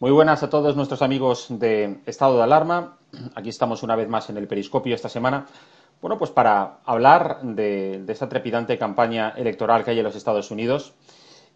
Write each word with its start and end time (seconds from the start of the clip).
Muy 0.00 0.12
buenas 0.12 0.42
a 0.42 0.48
todos 0.48 0.76
nuestros 0.76 1.02
amigos 1.02 1.48
de 1.50 2.00
Estado 2.06 2.38
de 2.38 2.42
Alarma. 2.42 2.96
Aquí 3.34 3.50
estamos 3.50 3.82
una 3.82 3.96
vez 3.96 4.08
más 4.08 4.30
en 4.30 4.38
el 4.38 4.48
Periscopio 4.48 4.94
esta 4.94 5.10
semana. 5.10 5.44
Bueno, 6.00 6.16
pues 6.16 6.30
para 6.30 6.78
hablar 6.86 7.42
de, 7.42 8.02
esta 8.08 8.26
trepidante 8.26 8.78
campaña 8.78 9.34
electoral 9.36 9.84
que 9.84 9.90
hay 9.90 9.98
en 9.98 10.04
los 10.04 10.16
Estados 10.16 10.50
Unidos 10.50 10.94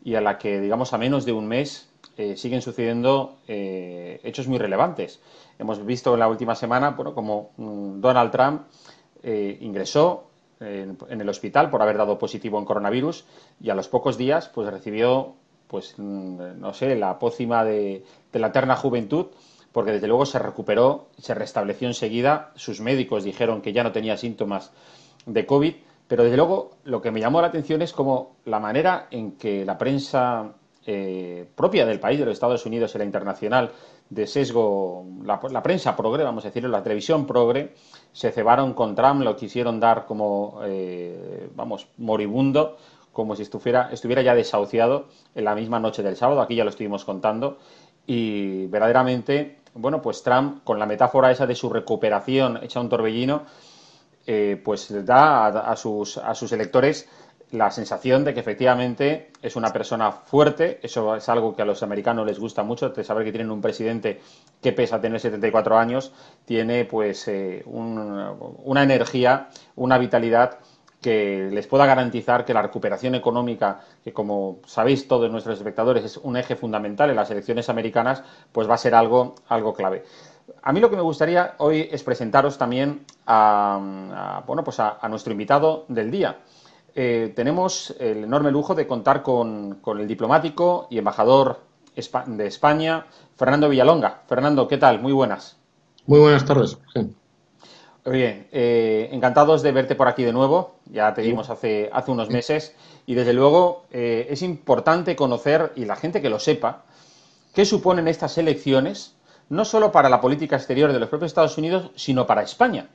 y 0.05 0.17
a 0.17 0.21
la 0.21 0.37
que, 0.37 0.61
digamos, 0.61 0.93
a 0.93 0.99
menos 0.99 1.25
de 1.25 1.33
un 1.33 1.47
mes 1.49 1.89
eh, 2.19 2.37
siguen 2.37 2.61
sucediendo 2.61 3.39
eh, 3.49 4.21
hechos 4.25 4.47
muy 4.47 4.59
relevantes. 4.59 5.23
Hemos 5.59 5.83
visto 5.87 6.13
en 6.13 6.21
la 6.21 6.29
última 6.29 6.55
semana, 6.55 6.91
bueno, 6.91 7.15
como 7.15 7.53
mm, 7.57 8.03
Donald 8.03 8.31
Trump 8.31 8.65
eh, 9.23 9.57
ingresó 9.63 10.29
en, 10.61 10.99
en 11.09 11.19
el 11.19 11.29
hospital 11.31 11.71
por 11.71 11.81
haber 11.81 11.97
dado 11.97 12.19
positivo 12.19 12.59
en 12.59 12.67
coronavirus 12.67 13.25
y 13.59 13.71
a 13.71 13.75
los 13.75 13.89
pocos 13.89 14.19
días, 14.19 14.51
pues 14.51 14.69
recibió 14.69 15.37
pues 15.69 15.95
mm, 15.97 16.59
no 16.59 16.73
sé, 16.75 16.95
la 16.97 17.19
pócima 17.19 17.65
de, 17.65 18.05
la 18.33 18.49
eterna 18.49 18.77
juventud, 18.77 19.27
porque 19.73 19.93
desde 19.93 20.09
luego 20.09 20.27
se 20.27 20.39
recuperó, 20.39 21.09
se 21.19 21.35
restableció 21.35 21.89
enseguida, 21.89 22.53
sus 22.55 22.81
médicos 22.81 23.25
dijeron 23.25 23.61
que 23.61 23.73
ya 23.73 23.83
no 23.83 23.93
tenía 23.93 24.17
síntomas 24.17 24.73
de 25.27 25.47
COVID, 25.47 25.75
pero 26.07 26.25
desde 26.25 26.37
luego 26.37 26.73
lo 26.85 27.01
que 27.01 27.11
me 27.11 27.21
llamó 27.21 27.41
la 27.41 27.49
atención 27.49 27.83
es 27.83 27.93
como 27.93 28.37
la 28.45 28.61
manera 28.61 29.09
en 29.11 29.33
que 29.33 29.65
la 29.65 29.79
prensa 29.79 30.53
eh, 30.87 31.49
propia 31.55 31.87
del 31.87 31.99
país, 31.99 32.19
de 32.19 32.27
los 32.27 32.35
Estados 32.35 32.67
Unidos 32.67 32.95
y 32.95 32.99
la 32.99 33.05
internacional, 33.05 33.73
de 34.11 34.27
sesgo, 34.27 35.07
la, 35.25 35.63
prensa 35.63 35.97
progre, 35.97 36.23
vamos 36.23 36.45
a 36.45 36.49
decirlo, 36.49 36.69
la 36.69 36.83
televisión 36.83 37.27
progre, 37.27 37.73
se 38.13 38.31
cebaron 38.33 38.75
con 38.75 38.95
Trump, 38.95 39.23
lo 39.23 39.35
quisieron 39.35 39.81
dar 39.81 40.05
como, 40.05 40.61
eh, 40.65 41.49
vamos, 41.55 41.89
moribundo, 41.97 42.77
como 43.15 43.35
si 43.37 43.43
estuviera, 43.43 43.89
estuviera 43.91 44.21
ya 44.21 44.35
desahuciado 44.35 45.07
en 45.35 45.45
la 45.45 45.55
misma 45.55 45.81
noche 45.81 46.03
del 46.03 46.17
sábado, 46.17 46.43
aquí 46.43 46.57
ya 46.57 46.65
lo 46.65 46.71
estuvimos 46.71 47.07
contando, 47.07 47.59
y 48.07 48.67
verdaderamente, 48.67 49.61
bueno, 49.73 50.03
pues 50.03 50.23
Trump, 50.23 50.63
con 50.65 50.79
la 50.79 50.85
metáfora 50.85 51.31
esa 51.31 51.47
de 51.47 51.55
su 51.55 51.71
recuperación 51.71 52.59
hecha 52.63 52.81
un 52.81 52.91
torbellino, 52.91 53.45
eh, 54.27 54.61
pues 54.63 54.89
da 55.07 55.47
a, 55.47 55.77
sus, 55.77 56.19
a 56.19 56.35
sus 56.35 56.53
electores 56.53 57.09
la 57.53 57.71
sensación 57.71 58.25
de 58.25 58.35
que 58.35 58.41
efectivamente 58.41 59.31
es 59.41 59.55
una 59.55 59.73
persona 59.73 60.11
fuerte, 60.11 60.81
eso 60.83 61.15
es 61.15 61.29
algo 61.29 61.55
que 61.55 61.63
a 61.63 61.65
los 61.65 61.83
americanos 61.85 62.27
les 62.27 62.39
gusta 62.39 62.65
mucho, 62.65 62.89
de 62.89 63.05
saber 63.05 63.25
que 63.25 63.31
tienen 63.31 63.51
un 63.51 63.61
presidente 63.61 64.21
que 64.61 64.73
pesa 64.73 65.01
tener 65.01 65.21
74 65.21 65.79
años, 65.79 66.13
tiene 66.45 66.85
pues 66.85 67.29
eh, 67.29 67.63
una 67.67 68.83
energía, 68.83 69.51
una 69.77 69.99
vitalidad 69.99 70.59
que 71.05 71.51
les 71.53 71.67
pueda 71.67 71.85
garantizar 71.85 72.47
que 72.47 72.55
la 72.55 72.63
recuperación 72.63 73.15
económica, 73.15 73.83
que 74.03 74.15
como 74.15 74.61
sabéis 74.65 75.07
todos 75.07 75.31
nuestros 75.31 75.59
espectadores 75.59 76.03
es 76.03 76.17
un 76.17 76.39
eje 76.39 76.57
fundamental 76.57 77.11
en 77.11 77.17
las 77.17 77.31
elecciones 77.31 77.69
americanas, 77.69 78.23
pues 78.53 78.67
va 78.67 78.73
a 78.73 78.79
ser 78.79 78.95
algo, 78.95 79.35
algo 79.49 79.75
clave. 79.75 80.03
A 80.63 80.73
mí 80.73 80.81
lo 80.81 80.89
que 80.89 80.97
me 80.97 81.03
gustaría 81.03 81.57
hoy 81.59 81.91
es 81.93 82.03
presentaros 82.03 82.57
también 82.57 83.05
a, 83.27 84.43
bueno, 84.47 84.65
pues 84.65 84.81
a, 84.81 84.99
nuestro 85.11 85.33
invitado 85.33 85.85
del 85.89 86.11
día. 86.11 86.39
Eh, 86.95 87.35
tenemos 87.37 87.95
el 88.01 88.25
enorme 88.25 88.51
lujo 88.51 88.75
de 88.75 88.87
contar 88.87 89.23
con, 89.23 89.81
el 89.87 90.09
diplomático 90.09 90.87
y 90.89 90.97
embajador 90.97 91.61
de 91.95 92.47
España, 92.47 93.05
Fernando 93.37 93.69
Villalonga. 93.69 94.23
Fernando, 94.27 94.67
¿qué 94.67 94.79
tal? 94.79 95.03
Muy 95.03 95.13
buenas. 95.13 95.59
Muy 96.07 96.21
buenas 96.21 96.47
tardes. 96.47 96.79
Bien, 98.07 98.49
eh, 98.53 99.09
encantados 99.13 99.63
de 99.63 99.73
verte 99.73 99.95
por 99.95 100.09
aquí 100.09 100.25
de 100.25 100.33
nuevo. 100.33 100.75
Ya 100.87 101.15
te 101.15 101.23
vimos 101.23 101.49
hace, 101.49 101.89
hace 101.93 102.11
unos 102.11 102.29
meses. 102.29 102.75
Y 103.07 103.15
desde 103.15 103.33
luego 103.33 103.87
eh, 103.91 104.27
es 104.29 104.43
importante 104.43 105.17
conocer, 105.17 105.73
y 105.75 105.87
la 105.87 105.97
gente 105.97 106.21
que 106.21 106.29
lo 106.29 106.39
sepa, 106.39 106.85
qué 107.55 107.65
suponen 107.65 108.09
estas 108.09 108.37
elecciones, 108.37 109.15
no 109.49 109.65
solo 109.65 109.91
para 109.91 110.11
la 110.11 110.21
política 110.21 110.57
exterior 110.57 110.93
de 110.93 110.99
los 110.99 111.09
propios 111.09 111.31
Estados 111.31 111.57
Unidos, 111.57 111.91
sino 111.95 112.27
para 112.27 112.43
España. 112.43 112.89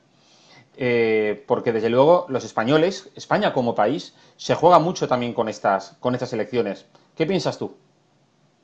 Eh, 0.78 1.44
porque 1.48 1.74
desde 1.74 1.90
luego 1.90 2.26
los 2.30 2.46
españoles, 2.46 3.10
España 3.16 3.52
como 3.52 3.76
país, 3.76 4.14
se 4.38 4.56
juega 4.56 4.80
mucho 4.80 5.08
también 5.08 5.34
con 5.34 5.50
estas, 5.50 5.98
con 6.00 6.14
estas 6.14 6.34
elecciones. 6.34 6.86
¿Qué 7.16 7.26
piensas 7.26 7.58
tú? 7.58 7.76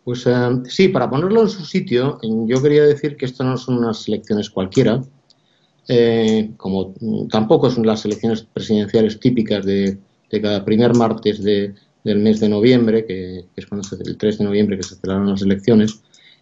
Pues 0.04 0.26
eh, 0.28 0.50
sí, 0.66 0.90
para 0.90 1.10
ponerlo 1.10 1.42
en 1.42 1.50
su 1.50 1.66
sitio, 1.66 2.20
yo 2.22 2.62
quería 2.62 2.84
decir 2.84 3.18
que 3.18 3.26
estas 3.26 3.48
no 3.48 3.58
son 3.58 3.80
unas 3.80 4.08
elecciones 4.08 4.50
cualquiera, 4.50 5.02
eh, 5.88 6.52
como 6.58 6.94
tampoco 7.30 7.70
son 7.70 7.86
las 7.86 8.06
elecciones 8.06 8.44
presidenciales 8.44 9.20
típicas 9.20 9.66
de, 9.66 9.98
cada 10.42 10.66
primer 10.66 10.94
martes 10.96 11.42
del 11.42 11.76
mes 12.04 12.40
de 12.42 12.50
noviembre, 12.50 13.06
que, 13.06 13.46
es 13.56 13.66
cuando 13.68 13.88
se, 13.88 13.96
el 13.96 14.18
3 14.18 14.40
de 14.40 14.44
noviembre 14.44 14.78
que 14.78 14.84
se 14.84 14.96
celebran 14.96 15.30
las 15.30 15.42
elecciones, 15.42 16.02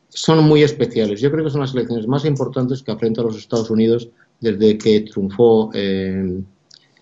son 0.10 0.44
muy 0.46 0.64
especiales. 0.64 1.22
Yo 1.22 1.32
creo 1.32 1.44
que 1.44 1.52
son 1.52 1.62
las 1.62 1.74
elecciones 1.74 2.08
más 2.08 2.26
importantes 2.26 2.82
que 2.82 2.92
afrontan 2.92 3.26
los 3.26 3.38
Estados 3.38 3.70
Unidos 3.70 4.10
desde 4.40 4.78
que 4.78 5.02
triunfó 5.02 5.70
eh, 5.74 6.42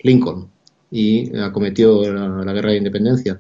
Lincoln 0.02 0.50
y 0.90 1.36
acometió 1.38 2.12
la 2.12 2.54
guerra 2.54 2.72
de 2.72 2.78
independencia. 2.78 3.40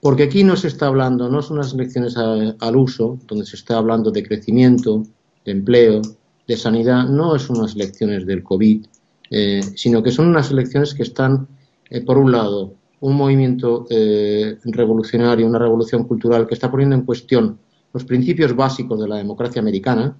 Porque 0.00 0.22
aquí 0.22 0.44
no 0.44 0.56
se 0.56 0.68
está 0.68 0.86
hablando, 0.86 1.28
no 1.28 1.42
son 1.42 1.58
unas 1.58 1.74
elecciones 1.74 2.16
al 2.16 2.76
uso, 2.76 3.18
donde 3.26 3.44
se 3.44 3.56
está 3.56 3.78
hablando 3.78 4.10
de 4.10 4.22
crecimiento, 4.22 5.02
de 5.44 5.52
empleo, 5.52 6.00
de 6.48 6.56
sanidad, 6.56 7.06
no 7.06 7.36
es 7.36 7.48
unas 7.50 7.74
elecciones 7.74 8.26
del 8.26 8.42
COVID, 8.42 8.86
eh, 9.30 9.60
sino 9.76 10.02
que 10.02 10.10
son 10.10 10.28
unas 10.28 10.50
elecciones 10.50 10.94
que 10.94 11.02
están, 11.02 11.46
eh, 11.90 12.00
por 12.00 12.16
un 12.16 12.32
lado, 12.32 12.72
un 13.00 13.16
movimiento 13.16 13.86
eh, 13.90 14.56
revolucionario, 14.64 15.46
una 15.46 15.58
revolución 15.58 16.04
cultural 16.04 16.46
que 16.46 16.54
está 16.54 16.70
poniendo 16.70 16.96
en 16.96 17.02
cuestión 17.02 17.58
los 17.92 18.04
principios 18.04 18.56
básicos 18.56 18.98
de 18.98 19.08
la 19.08 19.16
democracia 19.16 19.60
americana, 19.60 20.16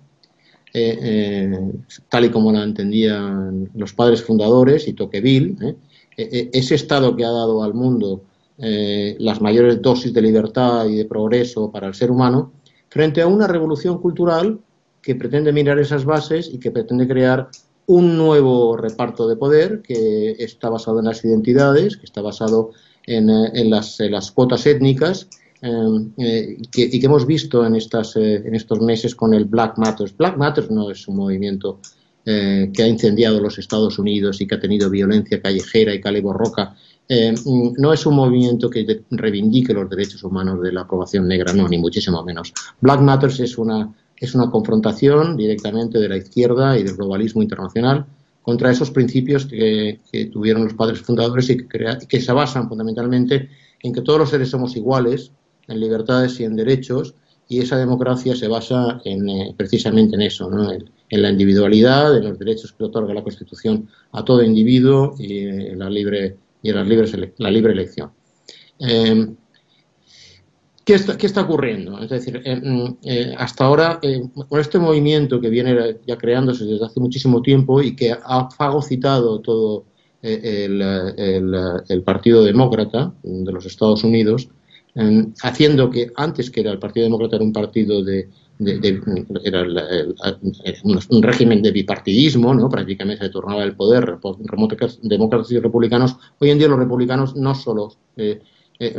tal 2.10 2.24
y 2.24 2.30
como 2.30 2.52
la 2.52 2.62
entendían 2.62 3.70
los 3.74 3.94
padres 3.94 4.22
fundadores 4.22 4.86
y 4.86 4.92
Tocqueville, 4.92 5.56
ese 6.16 6.74
Estado 6.74 7.16
que 7.16 7.24
ha 7.24 7.30
dado 7.30 7.62
al 7.62 7.74
mundo 7.74 8.22
las 8.58 9.40
mayores 9.40 9.80
dosis 9.82 10.12
de 10.12 10.22
libertad 10.22 10.86
y 10.86 10.96
de 10.96 11.04
progreso 11.06 11.70
para 11.70 11.88
el 11.88 11.94
ser 11.94 12.10
humano, 12.10 12.52
frente 12.88 13.22
a 13.22 13.26
una 13.26 13.46
revolución 13.46 13.98
cultural 13.98 14.60
que 15.02 15.14
pretende 15.14 15.52
mirar 15.52 15.78
esas 15.78 16.04
bases 16.04 16.50
y 16.52 16.58
que 16.58 16.70
pretende 16.70 17.06
crear 17.06 17.48
un 17.86 18.18
nuevo 18.18 18.76
reparto 18.76 19.28
de 19.28 19.36
poder 19.36 19.82
que 19.82 20.32
está 20.38 20.68
basado 20.68 20.98
en 20.98 21.06
las 21.06 21.24
identidades, 21.24 21.96
que 21.96 22.04
está 22.04 22.20
basado 22.20 22.72
en, 23.06 23.30
eh, 23.30 23.64
las, 23.64 24.30
cuotas 24.32 24.66
étnicas 24.66 25.28
eh, 25.62 26.56
y 26.58 27.00
que 27.00 27.06
hemos 27.06 27.26
visto 27.26 27.64
en, 27.64 27.76
estas, 27.76 28.16
en 28.16 28.54
estos 28.54 28.80
meses 28.80 29.14
con 29.14 29.32
el 29.32 29.46
Black 29.46 29.78
Matters. 29.78 30.16
Black 30.16 30.36
Matters 30.36 30.70
no 30.70 30.90
es 30.90 31.08
un 31.08 31.16
movimiento 31.16 31.80
que 32.24 32.82
ha 32.82 32.86
incendiado 32.86 33.40
los 33.40 33.58
Estados 33.58 33.98
Unidos 33.98 34.42
y 34.42 34.46
que 34.46 34.56
ha 34.56 34.60
tenido 34.60 34.90
violencia 34.90 35.40
callejera 35.40 35.94
y 35.94 36.00
cale 36.02 36.20
borroca 36.20 36.76
eh, 37.08 37.34
no 37.46 37.92
es 37.92 38.04
un 38.04 38.16
movimiento 38.16 38.68
que 38.68 39.02
reivindique 39.10 39.72
los 39.72 39.88
derechos 39.88 40.22
humanos 40.24 40.60
de 40.60 40.72
la 40.72 40.82
aprobación 40.82 41.26
negra, 41.26 41.54
no, 41.54 41.66
ni 41.66 41.78
muchísimo 41.78 42.22
menos. 42.22 42.52
Black 42.80 43.00
Matters 43.00 43.40
es 43.40 43.56
una, 43.56 43.90
es 44.20 44.34
una 44.34 44.50
confrontación 44.50 45.36
directamente 45.36 45.98
de 45.98 46.08
la 46.08 46.16
izquierda 46.16 46.78
y 46.78 46.82
del 46.82 46.96
globalismo 46.96 47.42
internacional 47.42 48.06
contra 48.42 48.70
esos 48.70 48.90
principios 48.90 49.46
que, 49.46 50.00
tuvieron 50.32 50.64
los 50.64 50.74
padres 50.74 51.00
fundadores 51.00 51.50
y 51.50 51.66
que, 51.68 52.20
se 52.20 52.32
basan 52.32 52.68
fundamentalmente 52.68 53.50
en 53.82 53.92
que 53.92 54.00
todos 54.00 54.18
los 54.18 54.30
seres 54.30 54.48
somos 54.48 54.74
iguales, 54.74 55.32
en 55.66 55.80
libertades 55.80 56.40
y 56.40 56.44
en 56.44 56.56
derechos, 56.56 57.14
y 57.46 57.60
esa 57.60 57.76
democracia 57.76 58.34
se 58.34 58.48
basa 58.48 59.00
en, 59.04 59.28
eh, 59.28 59.54
precisamente 59.56 60.16
en 60.16 60.22
eso, 60.22 60.50
en, 61.10 61.22
la 61.22 61.30
individualidad, 61.30 62.16
en 62.16 62.24
los 62.24 62.38
derechos 62.38 62.72
que 62.72 62.84
otorga 62.84 63.14
la 63.14 63.22
Constitución 63.22 63.88
a 64.12 64.24
todo 64.24 64.42
individuo 64.42 65.14
y 65.18 65.40
en 65.40 65.78
la 65.78 65.90
libre 65.90 66.36
y 66.62 66.72
la 66.72 66.84
libre, 66.84 67.34
la 67.38 67.50
libre 67.50 67.72
elección. 67.72 68.10
Eh, 68.78 69.28
¿qué, 70.88 71.26
está, 71.26 71.42
ocurriendo? 71.42 72.00
Es 72.02 72.08
decir, 72.08 72.40
eh, 72.44 72.56
mm, 72.56 72.96
eh, 73.02 73.34
hasta 73.36 73.66
ahora, 73.66 74.00
con 74.48 74.58
este 74.58 74.78
movimiento 74.78 75.40
que 75.40 75.50
viene 75.50 75.96
ya 76.06 76.16
creándose 76.16 76.64
desde 76.64 76.86
hace 76.86 76.98
muchísimo 77.00 77.42
tiempo 77.42 77.82
y 77.82 77.94
que 77.94 78.12
ha 78.12 78.48
fagocitado 78.50 79.40
todo 79.40 79.84
el, 80.22 80.82
el, 80.82 82.02
Partido 82.02 82.42
Demócrata 82.42 83.12
de 83.22 83.52
los 83.52 83.66
Estados 83.66 84.02
Unidos, 84.02 84.48
haciendo 85.42 85.90
que 85.90 86.10
antes 86.16 86.50
que 86.50 86.60
era 86.60 86.72
el 86.72 86.78
Partido 86.78 87.04
Demócrata 87.04 87.36
era 87.36 87.44
un 87.44 87.52
partido 87.52 88.02
de, 88.02 88.28
un, 91.10 91.22
régimen 91.22 91.62
de 91.62 91.70
bipartidismo, 91.70 92.54
¿no? 92.54 92.68
prácticamente 92.68 93.26
se 93.26 93.30
tornaba 93.30 93.62
el 93.62 93.76
poder 93.76 94.18
demócratas 95.02 95.52
y 95.52 95.58
republicanos. 95.60 96.16
Hoy 96.38 96.50
en 96.50 96.58
día 96.58 96.68
los 96.68 96.78
republicanos 96.78 97.36
no 97.36 97.54
solo 97.54 97.92
eh, 98.16 98.40
eh, 98.80 98.94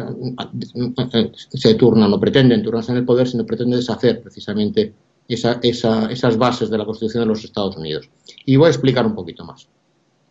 se 1.33 1.73
turnan 1.75 2.11
o 2.11 2.19
pretenden 2.19 2.63
turnarse 2.63 2.91
en 2.91 2.97
el 2.97 3.05
poder, 3.05 3.27
sino 3.27 3.45
pretenden 3.45 3.79
deshacer 3.79 4.21
precisamente 4.21 4.93
esas 5.27 6.37
bases 6.37 6.69
de 6.69 6.77
la 6.77 6.85
Constitución 6.85 7.23
de 7.23 7.27
los 7.27 7.43
Estados 7.43 7.77
Unidos. 7.77 8.09
Y 8.45 8.55
voy 8.55 8.67
a 8.67 8.71
explicar 8.71 9.05
un 9.05 9.15
poquito 9.15 9.45
más. 9.45 9.67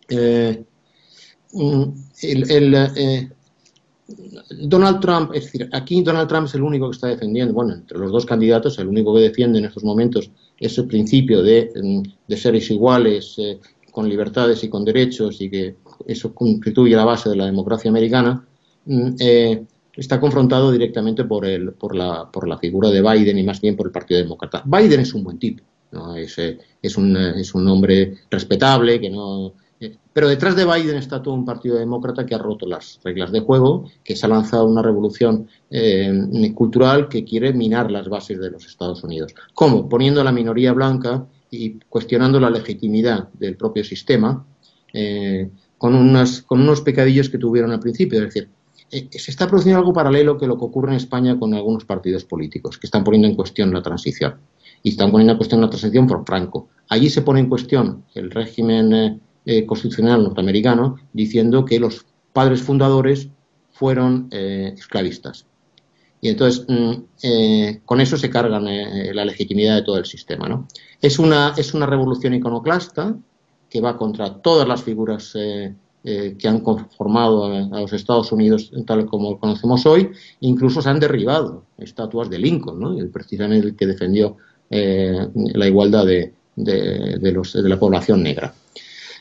Eh, 0.08 0.64
mm, 1.52 1.82
el, 2.22 3.30
Donald 4.50 5.00
Trump, 5.00 5.32
es 5.34 5.44
decir, 5.44 5.68
aquí 5.72 6.02
Donald 6.02 6.28
Trump 6.28 6.46
es 6.46 6.54
el 6.54 6.62
único 6.62 6.88
que 6.88 6.94
está 6.94 7.08
defendiendo, 7.08 7.52
bueno, 7.52 7.74
entre 7.74 7.98
los 7.98 8.10
dos 8.10 8.24
candidatos, 8.24 8.78
el 8.78 8.88
único 8.88 9.14
que 9.14 9.20
defiende 9.20 9.58
en 9.58 9.66
estos 9.66 9.84
momentos 9.84 10.30
ese 10.58 10.84
principio 10.84 11.42
de, 11.42 11.70
mm, 11.74 12.32
seres 12.34 12.70
iguales, 12.70 13.34
eh, 13.38 13.60
con 13.92 14.08
libertades 14.08 14.64
y 14.64 14.68
con 14.68 14.84
derechos, 14.84 15.40
y 15.40 15.50
que 15.50 15.76
eso 16.06 16.34
constituye 16.34 16.96
la 16.96 17.04
base 17.04 17.28
de 17.28 17.36
la 17.36 17.46
democracia 17.46 17.90
americana, 17.90 18.47
eh, 19.18 19.64
está 19.94 20.20
confrontado 20.20 20.72
directamente 20.72 21.24
por, 21.24 21.44
el, 21.46 21.72
por, 21.72 21.94
la, 21.94 22.30
por 22.30 22.48
la 22.48 22.58
figura 22.58 22.90
de 22.90 23.02
Biden 23.02 23.38
y 23.38 23.42
más 23.42 23.60
bien 23.60 23.76
por 23.76 23.86
el 23.86 23.92
Partido 23.92 24.20
Demócrata. 24.20 24.62
Biden 24.64 25.00
es 25.00 25.14
un 25.14 25.24
buen 25.24 25.38
tipo, 25.38 25.62
¿no? 25.92 26.16
es, 26.16 26.38
eh, 26.38 26.58
un, 26.96 27.68
hombre 27.68 28.14
respetable, 28.30 29.00
que 29.00 29.10
no 29.10 29.54
pero 30.12 30.28
detrás 30.28 30.56
de 30.56 30.64
Biden 30.64 30.96
está 30.96 31.22
todo 31.22 31.34
un 31.34 31.44
partido 31.44 31.78
demócrata 31.78 32.26
que 32.26 32.34
ha 32.34 32.38
roto 32.38 32.66
las 32.66 32.98
reglas 33.04 33.30
de 33.30 33.40
juego, 33.40 33.88
que 34.02 34.16
se 34.16 34.26
ha 34.26 34.28
lanzado 34.28 34.66
una 34.66 34.82
revolución 34.82 35.46
eh, 35.70 36.52
cultural 36.54 37.08
que 37.08 37.24
quiere 37.24 37.52
minar 37.52 37.90
las 37.90 38.08
bases 38.08 38.40
de 38.40 38.50
los 38.50 38.66
Estados 38.66 39.04
Unidos. 39.04 39.34
¿Cómo? 39.54 39.88
Poniendo 39.88 40.20
a 40.20 40.24
la 40.24 40.32
minoría 40.32 40.72
blanca 40.72 41.24
y 41.50 41.78
cuestionando 41.88 42.40
la 42.40 42.50
legitimidad 42.50 43.28
del 43.34 43.56
propio 43.56 43.84
sistema 43.84 44.44
eh, 44.92 45.48
con 45.78 45.94
unos 45.94 46.80
pecadillos 46.80 47.28
que 47.28 47.38
tuvieron 47.38 47.70
al 47.70 47.78
principio. 47.78 48.18
Es 48.18 48.34
decir, 48.34 48.48
eh, 48.90 49.08
se 49.10 49.30
está 49.30 49.46
produciendo 49.46 49.78
algo 49.78 49.92
paralelo 49.92 50.38
que 50.38 50.46
lo 50.46 50.58
que 50.58 50.64
ocurre 50.64 50.90
en 50.90 50.96
España 50.96 51.38
con 51.38 51.54
algunos 51.54 51.84
partidos 51.84 52.24
políticos 52.24 52.78
que 52.78 52.86
están 52.86 53.04
poniendo 53.04 53.28
en 53.28 53.34
cuestión 53.34 53.72
la 53.72 53.82
transición 53.82 54.36
y 54.82 54.90
están 54.90 55.10
poniendo 55.10 55.32
en 55.32 55.38
cuestión 55.38 55.60
la 55.60 55.70
transición 55.70 56.06
por 56.06 56.24
Franco. 56.24 56.68
Allí 56.88 57.10
se 57.10 57.22
pone 57.22 57.40
en 57.40 57.48
cuestión 57.48 58.04
el 58.14 58.30
régimen 58.30 59.20
eh, 59.50 59.64
constitucional 59.66 60.22
norteamericano 60.22 60.96
diciendo 61.12 61.64
que 61.64 61.80
los 61.80 62.04
padres 62.32 62.62
fundadores 62.62 63.28
fueron 63.70 64.28
eh, 64.30 64.74
esclavistas. 64.76 65.46
Y 66.20 66.28
entonces, 66.28 66.66
mm, 66.68 66.92
eh, 67.22 67.80
con 67.84 68.00
eso 68.00 68.16
se 68.16 68.28
cargan 68.28 68.64
la 68.64 69.24
legitimidad 69.24 69.76
de 69.76 69.82
todo 69.82 69.98
el 69.98 70.04
sistema. 70.04 70.48
¿no? 70.48 70.66
Es, 71.00 71.18
una, 71.18 71.54
es 71.56 71.74
una 71.74 71.86
revolución 71.86 72.34
iconoclasta 72.34 73.16
que 73.70 73.80
va 73.80 73.96
contra 73.96 74.34
todas 74.42 74.66
las 74.66 74.82
figuras 74.82 75.34
que 76.02 76.48
han 76.48 76.60
conformado 76.60 77.44
a, 77.44 77.80
los 77.80 77.92
Estados 77.92 78.32
Unidos 78.32 78.70
tal 78.86 79.04
como 79.06 79.32
lo 79.32 79.38
conocemos 79.38 79.84
hoy. 79.84 80.10
Incluso 80.40 80.80
se 80.80 80.88
han 80.88 81.00
derribado 81.00 81.64
estatuas 81.76 82.30
de 82.30 82.38
Lincoln, 82.38 82.80
¿no? 82.80 82.98
el 82.98 83.10
precisamente 83.10 83.68
el 83.68 83.76
que 83.76 83.86
defendió 83.86 84.36
la 84.70 85.66
igualdad 85.66 86.06
de, 86.06 86.32
los, 87.32 87.52
de 87.52 87.68
la 87.68 87.78
población 87.78 88.22
negra. 88.22 88.54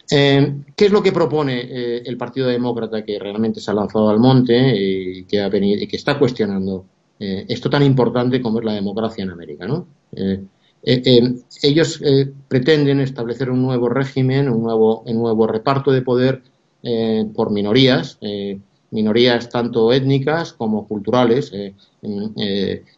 Eh, 0.09 0.55
¿Qué 0.75 0.85
es 0.85 0.91
lo 0.91 1.03
que 1.03 1.11
propone 1.11 1.59
eh, 1.61 2.03
el 2.05 2.17
Partido 2.17 2.47
Demócrata 2.47 3.03
que 3.03 3.19
realmente 3.19 3.59
se 3.59 3.71
ha 3.71 3.73
lanzado 3.73 4.09
al 4.09 4.19
monte 4.19 4.73
y 4.75 5.23
que, 5.25 5.41
ha 5.41 5.49
venido, 5.49 5.81
y 5.83 5.87
que 5.87 5.97
está 5.97 6.17
cuestionando 6.17 6.85
eh, 7.19 7.45
esto 7.49 7.69
tan 7.69 7.83
importante 7.83 8.41
como 8.41 8.59
es 8.59 8.65
la 8.65 8.73
democracia 8.73 9.23
en 9.23 9.31
América? 9.31 9.67
ellos 11.61 12.01
pretenden 12.47 13.01
establecer 13.01 13.49
un 13.49 13.61
nuevo 13.61 13.89
régimen, 13.89 14.47
un 14.47 14.63
nuevo, 14.63 15.01
un 15.01 15.17
nuevo 15.17 15.45
reparto 15.45 15.91
de 15.91 16.01
poder 16.01 16.43
por 17.35 17.51
minorías, 17.51 18.19
minorías 18.91 19.49
tanto 19.49 19.91
étnicas 19.91 20.53
como 20.53 20.87
culturales, 20.87 21.51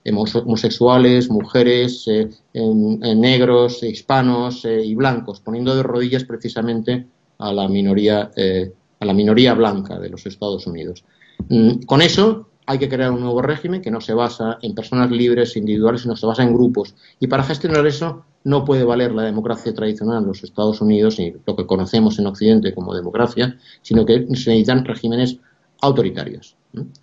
homosexuales, 0.06 1.30
mujeres, 1.30 2.06
negros, 2.54 3.84
hispanos 3.84 4.66
y 4.66 4.94
blancos, 4.96 5.40
poniendo 5.40 5.76
de 5.76 5.84
rodillas 5.84 6.26
precisamente 6.26 7.08
a 7.40 7.54
la 7.54 7.68
minoría, 7.68 8.32
a 9.00 9.06
la 9.06 9.14
minoría 9.14 9.54
blanca 9.54 10.00
de 10.00 10.10
los 10.10 10.26
Estados 10.26 10.68
Unidos. 10.68 11.04
Mm, 11.48 11.82
con 11.86 12.02
eso 12.02 12.50
hay 12.70 12.78
que 12.78 12.88
crear 12.88 13.12
un 13.12 13.22
nuevo 13.22 13.42
régimen 13.42 13.82
que 13.82 13.90
no 13.90 14.00
se 14.00 14.14
basa 14.14 14.60
en 14.62 14.76
personas 14.76 15.10
libres, 15.10 15.58
individuales, 15.58 16.02
sino 16.02 16.16
se 16.16 16.28
basa 16.28 16.44
en 16.44 16.54
grupos. 16.54 16.94
Y 17.20 17.26
para 17.26 17.44
gestionar 17.44 17.88
eso 17.88 18.26
no 18.44 18.64
puede 18.64 18.84
valer 18.84 19.12
la 19.12 19.24
democracia 19.24 19.74
tradicional 19.74 20.22
en 20.22 20.28
los 20.28 20.44
Estados 20.44 20.80
Unidos 20.80 21.20
y 21.20 21.34
lo 21.48 21.56
que 21.56 21.66
conocemos 21.66 22.20
en 22.20 22.28
Occidente 22.28 22.76
como 22.76 22.94
democracia, 22.94 23.58
sino 23.82 24.06
que 24.06 24.20
se 24.20 24.52
necesitan 24.52 24.86
regímenes 24.86 25.40
autoritarios. 25.82 26.59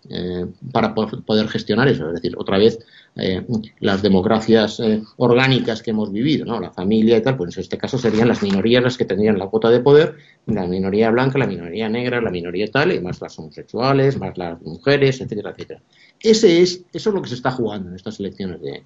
Eh, 0.08 0.46
para 0.70 0.94
poder 0.94 1.48
gestionar 1.48 1.88
eso. 1.88 2.06
Es 2.08 2.14
decir, 2.14 2.36
otra 2.38 2.56
vez 2.56 2.78
eh, 3.16 3.44
las 3.80 4.00
democracias 4.00 4.78
eh, 4.78 5.02
orgánicas 5.16 5.82
que 5.82 5.90
hemos 5.90 6.12
vivido, 6.12 6.60
la 6.60 6.70
familia 6.70 7.16
y 7.16 7.22
tal, 7.22 7.36
pues 7.36 7.56
en 7.56 7.62
este 7.62 7.76
caso 7.76 7.98
serían 7.98 8.28
las 8.28 8.42
minorías 8.44 8.84
las 8.84 8.96
que 8.96 9.04
tendrían 9.04 9.38
la 9.38 9.48
cuota 9.48 9.68
de 9.70 9.80
poder, 9.80 10.14
la 10.46 10.66
minoría 10.66 11.10
blanca, 11.10 11.38
la 11.38 11.48
minoría 11.48 11.88
negra, 11.88 12.20
la 12.20 12.30
minoría 12.30 12.70
tal, 12.70 12.92
y 12.92 13.00
más 13.00 13.20
las 13.20 13.36
homosexuales, 13.40 14.18
más 14.20 14.38
las 14.38 14.62
mujeres, 14.62 15.20
etcétera, 15.20 15.50
etcétera. 15.50 15.82
Ese 16.20 16.62
es, 16.62 16.84
eso 16.92 17.10
es 17.10 17.14
lo 17.14 17.22
que 17.22 17.28
se 17.28 17.34
está 17.34 17.50
jugando 17.50 17.88
en 17.88 17.96
estas 17.96 18.20
elecciones 18.20 18.60
de, 18.62 18.82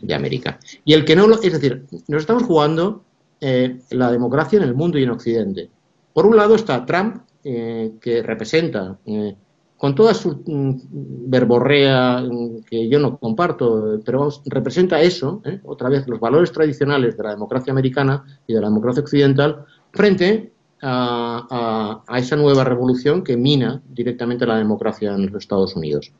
de, 0.00 0.14
América. 0.14 0.58
Y 0.86 0.94
el 0.94 1.04
que 1.04 1.16
no 1.16 1.26
lo, 1.26 1.40
es 1.42 1.52
decir, 1.52 1.84
nos 2.08 2.22
estamos 2.22 2.44
jugando 2.44 3.04
la 3.40 4.10
democracia 4.10 4.56
en 4.56 4.62
el 4.64 4.74
mundo 4.74 4.98
y 4.98 5.02
en 5.02 5.10
Occidente. 5.10 5.68
Por 6.14 6.24
un 6.24 6.36
lado 6.36 6.54
está 6.54 6.84
Trump, 6.86 7.22
que 7.42 8.22
representa 8.24 8.98
con 9.78 9.94
toda 9.94 10.12
su 10.12 10.42
mm, 10.44 11.30
verborrea 11.30 12.20
mm, 12.20 12.64
que 12.68 12.88
yo 12.88 12.98
no 12.98 13.16
comparto, 13.16 14.00
pero 14.04 14.28
representa 14.46 15.00
eso, 15.00 15.40
¿eh? 15.44 15.60
otra 15.64 15.88
vez 15.88 16.06
los 16.08 16.20
valores 16.20 16.52
tradicionales 16.52 17.16
de 17.16 17.22
la 17.22 17.30
democracia 17.30 17.70
americana 17.70 18.24
y 18.46 18.52
de 18.54 18.60
la 18.60 18.68
democracia 18.68 19.02
occidental 19.02 19.64
frente 19.92 20.52
a, 20.82 22.02
esa 22.16 22.36
nueva 22.36 22.64
revolución 22.64 23.24
que 23.24 23.36
mina 23.36 23.82
directamente 23.88 24.46
la 24.46 24.58
democracia 24.58 25.14
en 25.14 25.26
los 25.26 25.42
Estados 25.42 25.74
Unidos. 25.74 26.12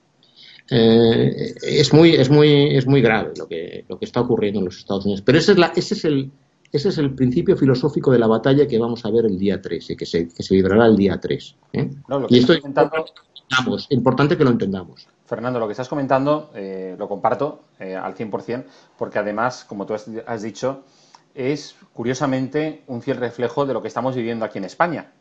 Eh, 0.71 1.55
es, 1.63 1.93
muy, 1.93 2.15
es, 2.15 2.29
muy, 2.29 2.77
es 2.77 2.87
muy 2.87 3.01
grave 3.01 3.33
lo 3.37 3.47
que, 3.47 3.85
lo 3.89 3.99
que 3.99 4.05
está 4.05 4.21
ocurriendo 4.21 4.59
en 4.59 4.67
los 4.67 4.79
Estados 4.79 5.05
Unidos, 5.05 5.23
pero 5.25 5.39
ese 5.39 5.53
es, 5.53 5.59
la, 5.59 5.73
ese 5.75 5.95
es 5.95 6.05
el, 6.05 6.31
ese 6.71 6.91
es 6.91 6.99
el 6.99 7.15
principio 7.15 7.57
filosófico 7.57 8.13
de 8.13 8.19
la 8.19 8.27
batalla 8.27 8.67
que 8.67 8.79
vamos 8.79 9.05
a 9.05 9.11
ver 9.11 9.25
el 9.25 9.39
día 9.39 9.61
3 9.61 9.91
y 9.91 9.97
que 9.97 10.05
se, 10.05 10.29
que 10.29 10.43
se 10.43 10.55
librará 10.55 10.87
el 10.87 10.97
día 10.97 11.19
3. 11.19 11.57
¿eh? 11.73 11.91
y 12.29 12.45
esto 13.49 13.95
importante 13.95 14.37
que 14.37 14.45
lo 14.45 14.51
entendamos. 14.51 15.09
Fernando, 15.27 15.59
lo 15.59 15.67
que 15.67 15.73
estás 15.73 15.89
comentando 15.89 16.51
eh, 16.55 16.97
lo 16.99 17.09
comparto 17.09 17.65
eh, 17.79 17.95
al 17.97 18.15
100%, 18.15 18.65
porque 18.97 19.19
además, 19.19 19.65
como 19.65 19.87
tú 19.87 19.95
has 19.95 20.43
dicho, 20.43 20.85
es 21.35 21.77
curiosamente 21.93 22.83
un 22.87 23.03
fiel 23.03 23.19
reflejo 23.19 23.67
de 23.67 23.75
lo 23.75 23.83
que 23.83 23.89
estamos 23.89 24.17
viviendo 24.17 24.45
aquí 24.45 24.59
en 24.59 24.65
España. 24.65 25.13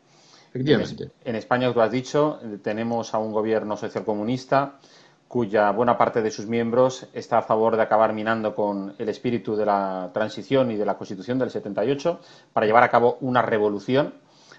Efectivamente. 0.50 1.10
En, 1.24 1.36
España, 1.36 1.72
tú 1.72 1.80
has 1.80 1.90
dicho, 1.90 2.40
tenemos 2.62 3.14
a 3.14 3.18
un 3.18 3.32
gobierno 3.32 3.76
socialcomunista 3.76 4.78
cuya 5.28 5.70
buena 5.72 5.98
parte 5.98 6.22
de 6.22 6.30
sus 6.30 6.46
miembros 6.46 7.06
está 7.12 7.38
a 7.38 7.42
favor 7.42 7.76
de 7.76 7.82
acabar 7.82 8.14
minando 8.14 8.54
con 8.54 8.94
el 8.98 9.08
espíritu 9.10 9.56
de 9.56 9.66
la 9.66 10.10
transición 10.14 10.70
y 10.70 10.76
de 10.76 10.86
la 10.86 10.96
Constitución 10.96 11.38
del 11.38 11.50
78 11.50 12.18
para 12.54 12.66
llevar 12.66 12.82
a 12.82 12.88
cabo 12.88 13.18
una 13.20 13.42
revolución, 13.42 14.14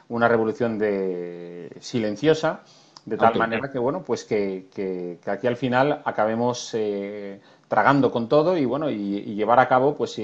una 0.09 0.27
revolución 0.27 0.77
de, 0.77 1.75
silenciosa, 1.79 2.61
de 3.09 3.17
tal 3.17 3.35
manera 3.37 3.71
que, 3.71 3.79
bueno, 3.79 4.03
pues 4.03 4.23
que, 4.23 5.17
aquí 5.25 5.47
al 5.47 5.57
final 5.57 6.01
acabemos 6.05 6.71
eh, 6.73 7.39
tragando 7.67 8.11
con 8.11 8.29
todo 8.29 8.55
y, 8.55 8.65
bueno, 8.65 8.89
y, 8.89 9.35
llevar 9.35 9.59
a 9.59 9.67
cabo 9.67 9.95
pues 9.95 10.21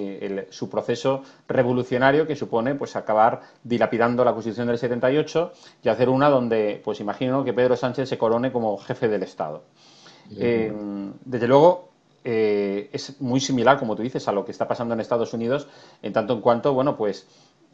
su 0.50 0.70
proceso 0.70 1.24
revolucionario 1.48 2.28
que 2.28 2.36
supone 2.36 2.76
pues 2.76 2.96
acabar 2.96 3.42
dilapidando 3.64 4.24
la 4.24 4.34
Constitución 4.34 4.68
del 4.68 4.78
78 4.78 5.52
y 5.84 5.90
hacer 5.90 6.10
una 6.10 6.30
donde, 6.30 6.82
pues 6.84 7.00
imagino 7.00 7.44
que 7.44 7.54
Pedro 7.54 7.76
Sánchez 7.76 8.08
se 8.08 8.18
corone 8.18 8.52
como 8.52 8.78
jefe 8.78 9.08
del 9.08 9.24
Estado. 9.24 9.64
Eh, 10.38 10.72
desde 11.24 11.48
luego, 11.48 11.90
eh, 12.24 12.90
es 12.92 13.20
muy 13.22 13.40
similar, 13.40 13.80
como 13.80 13.96
tú 13.96 14.04
dices, 14.04 14.28
a 14.28 14.32
lo 14.32 14.46
que 14.46 14.52
está 14.52 14.68
pasando 14.68 14.94
en 14.94 15.00
Estados 15.00 15.34
Unidos, 15.34 15.68
en 16.02 16.14
tanto 16.14 16.34
en 16.34 16.42
cuanto, 16.42 16.74
bueno, 16.74 16.98
pues 16.98 17.28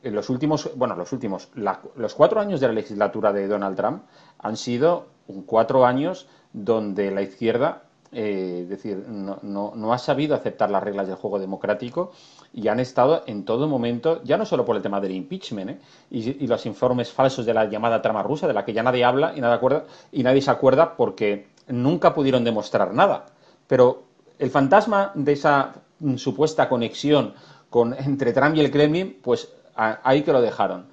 en 0.04 0.16
los 0.16 0.30
últimos, 0.30 0.72
bueno, 0.76 0.96
los 0.96 1.12
últimos, 1.12 1.50
los 1.56 2.16
cuatro 2.16 2.40
años 2.40 2.60
de 2.60 2.68
la 2.68 2.74
legislatura 2.74 3.32
de 3.34 3.48
Donald 3.48 3.78
Trump 3.78 4.04
han 4.40 4.58
sido 4.58 5.08
cuatro 5.46 5.86
años 5.86 6.28
donde 6.54 7.12
la 7.12 7.22
izquierda, 7.22 7.84
eh, 8.12 8.62
es 8.64 8.70
decir, 8.70 8.98
no, 9.08 9.94
ha 9.94 9.98
sabido 9.98 10.36
aceptar 10.36 10.70
las 10.70 10.84
reglas 10.84 11.08
del 11.08 11.16
juego 11.16 11.40
democrático 11.40 12.12
y 12.54 12.68
han 12.68 12.80
estado 12.80 13.24
en 13.28 13.46
todo 13.46 13.68
momento, 13.68 14.22
ya 14.24 14.38
no 14.38 14.46
solo 14.46 14.66
por 14.66 14.76
el 14.76 14.82
tema 14.82 15.00
del 15.00 15.14
impeachment 15.14 15.70
¿eh? 15.70 15.80
y, 16.10 16.48
los 16.48 16.66
informes 16.66 17.12
falsos 17.12 17.46
de 17.46 17.54
la 17.54 17.66
llamada 17.66 18.02
trama 18.02 18.24
rusa, 18.24 18.48
de 18.48 18.54
la 18.54 18.66
que 18.66 18.74
ya 18.74 18.84
nadie 18.84 19.06
habla 19.06 19.34
y, 19.36 19.42
nada 19.42 19.56
acuerda, 19.56 19.86
y 20.12 20.24
nadie 20.24 20.42
se 20.42 20.52
acuerda 20.52 20.98
porque 20.98 21.48
nunca 21.68 22.14
pudieron 22.14 22.44
demostrar 22.44 22.94
nada. 22.94 23.28
Pero 23.68 24.04
el 24.40 24.50
fantasma 24.50 25.12
de 25.14 25.34
esa 25.34 25.76
supuesta 26.18 26.68
conexión 26.68 27.34
con, 27.70 27.94
entre 27.94 28.34
Trump 28.34 28.56
y 28.56 28.60
el 28.60 28.72
Kremlin, 28.72 29.20
pues 29.22 29.54
ahí 29.76 30.24
que 30.24 30.34
lo 30.34 30.42
dejaron. 30.42 30.88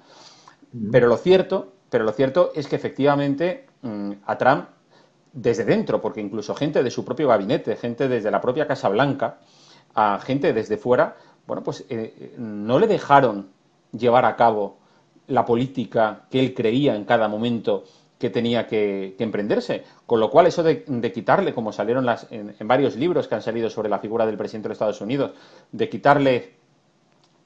Pero 0.91 1.07
lo 1.07 1.17
cierto, 1.17 1.73
pero 1.89 2.03
lo 2.03 2.11
cierto 2.11 2.51
es 2.55 2.67
que 2.67 2.75
efectivamente 2.75 3.67
mm, 3.81 4.11
a 4.25 4.37
Trump 4.37 4.65
desde 5.33 5.65
dentro, 5.65 6.01
porque 6.01 6.21
incluso 6.21 6.55
gente 6.55 6.83
de 6.83 6.91
su 6.91 7.05
propio 7.05 7.27
gabinete, 7.27 7.75
gente 7.75 8.07
desde 8.07 8.31
la 8.31 8.41
propia 8.41 8.67
Casa 8.67 8.89
Blanca, 8.89 9.39
a 9.95 10.19
gente 10.19 10.53
desde 10.53 10.77
fuera, 10.77 11.15
bueno, 11.47 11.63
pues 11.63 11.85
eh, 11.89 12.35
no 12.37 12.79
le 12.79 12.87
dejaron 12.87 13.49
llevar 13.91 14.25
a 14.25 14.35
cabo 14.35 14.77
la 15.27 15.45
política 15.45 16.25
que 16.29 16.39
él 16.39 16.53
creía 16.53 16.95
en 16.95 17.05
cada 17.05 17.27
momento 17.27 17.83
que 18.19 18.29
tenía 18.29 18.67
que, 18.67 19.15
emprenderse. 19.17 19.83
Con 20.05 20.19
lo 20.19 20.29
cual, 20.29 20.47
eso 20.47 20.61
de, 20.61 21.11
quitarle, 21.13 21.53
como 21.53 21.71
salieron 21.71 22.05
las, 22.05 22.27
en, 22.31 22.53
varios 22.67 22.95
libros 22.97 23.27
que 23.27 23.35
han 23.35 23.41
salido 23.41 23.69
sobre 23.69 23.89
la 23.89 23.99
figura 23.99 24.25
del 24.25 24.37
presidente 24.37 24.67
de 24.67 24.69
los 24.69 24.75
Estados 24.75 25.01
Unidos, 25.01 25.31
de 25.71 25.89
quitarle 25.89 26.58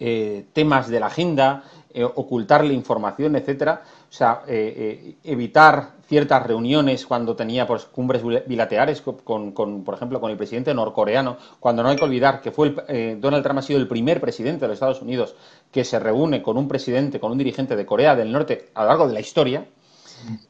eh, 0.05 0.47
temas 0.51 0.89
de 0.89 0.99
la 0.99 1.05
agenda, 1.05 1.63
eh, 1.93 2.03
ocultarle 2.03 2.73
información, 2.73 3.37
etcétera. 3.37 3.83
O 3.85 4.11
sea, 4.13 4.41
eh, 4.49 5.15
evitar 5.23 5.91
ciertas 6.05 6.45
reuniones 6.45 7.05
cuando 7.05 7.37
tenía 7.37 7.65
pues, 7.65 7.85
cumbres 7.85 8.21
bilaterales 8.45 9.01
con, 9.01 9.53
por 9.53 9.93
ejemplo, 9.95 10.19
con 10.19 10.29
el 10.29 10.35
presidente 10.35 10.73
norcoreano, 10.73 11.37
cuando 11.57 11.83
no 11.83 11.87
hay 11.87 11.95
que 11.95 12.03
olvidar 12.03 12.41
que 12.41 12.51
fue 12.51 12.75
Donald 13.17 13.43
Trump 13.43 13.59
ha 13.59 13.61
sido 13.61 13.79
el 13.79 13.87
primer 13.87 14.19
presidente 14.19 14.59
de 14.61 14.67
los 14.67 14.75
Estados 14.75 15.01
Unidos 15.01 15.35
que 15.71 15.85
se 15.85 15.97
reúne 15.99 16.43
con 16.43 16.57
un 16.57 16.67
presidente, 16.67 17.21
con 17.21 17.31
un 17.31 17.37
dirigente 17.37 17.77
de 17.77 17.85
Corea 17.85 18.13
del 18.13 18.29
Norte 18.29 18.71
a 18.73 18.81
lo 18.81 18.89
largo 18.89 19.07
de 19.07 19.13
la 19.13 19.21
historia. 19.21 19.65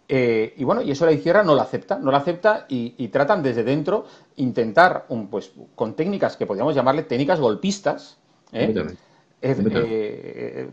y 0.09 0.63
bueno, 0.63 0.81
y 0.81 0.89
eso 0.89 1.05
la 1.05 1.11
izquierda 1.11 1.43
no 1.43 1.53
lo 1.53 1.61
acepta, 1.61 1.99
no 1.99 2.09
lo 2.09 2.17
acepta 2.17 2.65
y, 2.67 3.07
tratan 3.09 3.43
desde 3.43 3.63
dentro 3.63 4.07
intentar, 4.37 5.05
pues, 5.29 5.51
con 5.75 5.93
técnicas 5.93 6.37
que 6.37 6.47
podríamos 6.47 6.73
llamarle 6.73 7.03
técnicas 7.03 7.39
golpistas, 7.39 8.17
eh, 8.53 8.95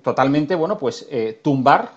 totalmente, 0.02 0.54
bueno, 0.54 0.78
pues 0.78 1.06
eh, 1.10 1.40
tumbar 1.42 1.90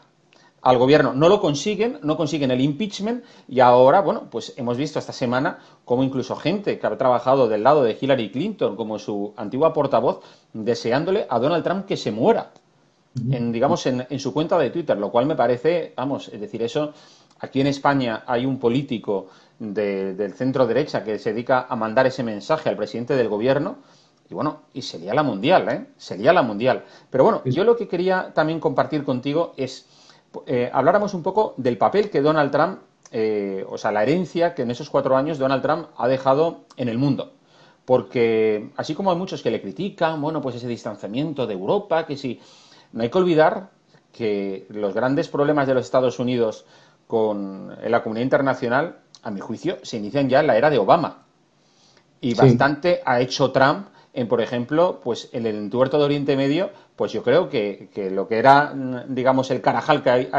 al 0.63 0.77
gobierno. 0.77 1.13
No 1.13 1.29
lo 1.29 1.39
consiguen, 1.39 1.99
no 2.01 2.17
consiguen 2.17 2.49
el 2.51 2.61
impeachment 2.61 3.23
y 3.47 3.59
ahora, 3.59 4.01
bueno, 4.01 4.27
pues 4.31 4.53
hemos 4.57 4.77
visto 4.77 4.97
esta 4.97 5.13
semana 5.13 5.59
como 5.85 6.03
incluso 6.03 6.35
gente 6.35 6.79
que 6.79 6.87
ha 6.87 6.97
trabajado 6.97 7.47
del 7.47 7.63
lado 7.63 7.83
de 7.83 7.97
Hillary 7.99 8.31
Clinton 8.31 8.75
como 8.75 8.97
su 8.97 9.33
antigua 9.37 9.73
portavoz, 9.73 10.21
deseándole 10.53 11.27
a 11.29 11.37
Donald 11.37 11.63
Trump 11.63 11.85
que 11.85 11.97
se 11.97 12.11
muera. 12.11 12.51
En, 13.29 13.51
digamos, 13.51 13.85
en, 13.85 14.19
su 14.19 14.33
cuenta 14.33 14.57
de 14.57 14.71
Twitter, 14.71 14.97
lo 14.97 15.11
cual 15.11 15.27
me 15.27 15.35
parece, 15.35 15.93
vamos, 15.95 16.29
es 16.29 16.41
decir, 16.41 16.63
eso, 16.63 16.93
aquí 17.41 17.61
en 17.61 17.67
España 17.67 18.23
hay 18.25 18.43
un 18.43 18.57
político 18.57 19.27
del 19.59 20.33
centro 20.33 20.65
derecha 20.65 21.03
que 21.03 21.19
se 21.19 21.31
dedica 21.31 21.67
a 21.69 21.75
mandar 21.75 22.07
ese 22.07 22.23
mensaje 22.23 22.69
al 22.69 22.75
presidente 22.75 23.15
del 23.15 23.29
gobierno, 23.29 23.77
y 24.33 24.35
bueno, 24.35 24.61
y 24.73 24.81
sería 24.81 25.13
la 25.13 25.21
mundial, 25.21 25.69
¿eh? 25.69 25.85
Sería 25.95 26.33
la 26.33 26.41
mundial. 26.41 26.83
Pero 27.11 27.23
bueno, 27.23 27.43
yo 27.45 27.63
lo 27.63 27.75
que 27.75 27.87
quería 27.87 28.31
también 28.33 28.59
compartir 28.59 29.03
contigo 29.03 29.53
es, 29.57 29.85
eh, 30.47 30.71
habláramos 30.73 31.13
un 31.13 31.21
poco 31.21 31.53
del 31.57 31.77
papel 31.77 32.09
que 32.09 32.19
Donald 32.19 32.49
Trump, 32.49 32.79
eh, 33.11 33.63
o 33.69 33.77
sea, 33.77 33.91
la 33.91 34.01
herencia 34.01 34.55
que 34.55 34.63
en 34.63 34.71
esos 34.71 34.89
cuatro 34.89 35.15
años 35.15 35.37
Donald 35.37 35.61
Trump 35.61 35.89
ha 35.97 36.07
dejado 36.07 36.61
en 36.77 36.89
el 36.89 36.97
mundo. 36.97 37.33
Porque 37.85 38.71
así 38.75 38.95
como 38.95 39.11
hay 39.11 39.17
muchos 39.17 39.43
que 39.43 39.51
le 39.51 39.61
critican, 39.61 40.19
bueno, 40.19 40.41
pues 40.41 40.55
ese 40.55 40.67
distanciamiento 40.67 41.45
de 41.45 41.53
Europa, 41.53 42.07
que 42.07 42.17
sí, 42.17 42.41
no 42.91 43.03
hay 43.03 43.11
que 43.11 43.17
olvidar 43.19 43.69
que 44.11 44.65
los 44.69 44.95
grandes 44.95 45.27
problemas 45.27 45.67
de 45.67 45.75
los 45.75 45.85
Estados 45.85 46.17
Unidos 46.17 46.65
con 47.05 47.77
la 47.87 48.01
comunidad 48.01 48.23
internacional, 48.23 48.97
a 49.21 49.29
mi 49.29 49.41
juicio, 49.41 49.77
se 49.83 49.97
inician 49.97 50.27
ya 50.27 50.39
en 50.39 50.47
la 50.47 50.57
era 50.57 50.71
de 50.71 50.79
Obama. 50.79 51.19
Y 52.19 52.33
bastante 52.35 53.01
ha 53.05 53.19
hecho 53.19 53.51
Trump 53.51 53.89
en, 54.13 54.27
por 54.27 54.41
ejemplo, 54.41 54.99
pues 55.03 55.29
en 55.33 55.47
el 55.47 55.55
entuerto 55.55 55.97
de 55.97 56.05
Oriente 56.05 56.37
Medio, 56.37 56.69
pues 56.95 57.11
yo 57.11 57.23
creo 57.23 57.49
que, 57.49 57.89
lo 58.11 58.27
que 58.27 58.37
era, 58.37 58.73
digamos, 59.07 59.49
el 59.49 59.61
carajal 59.61 60.03
que 60.03 60.29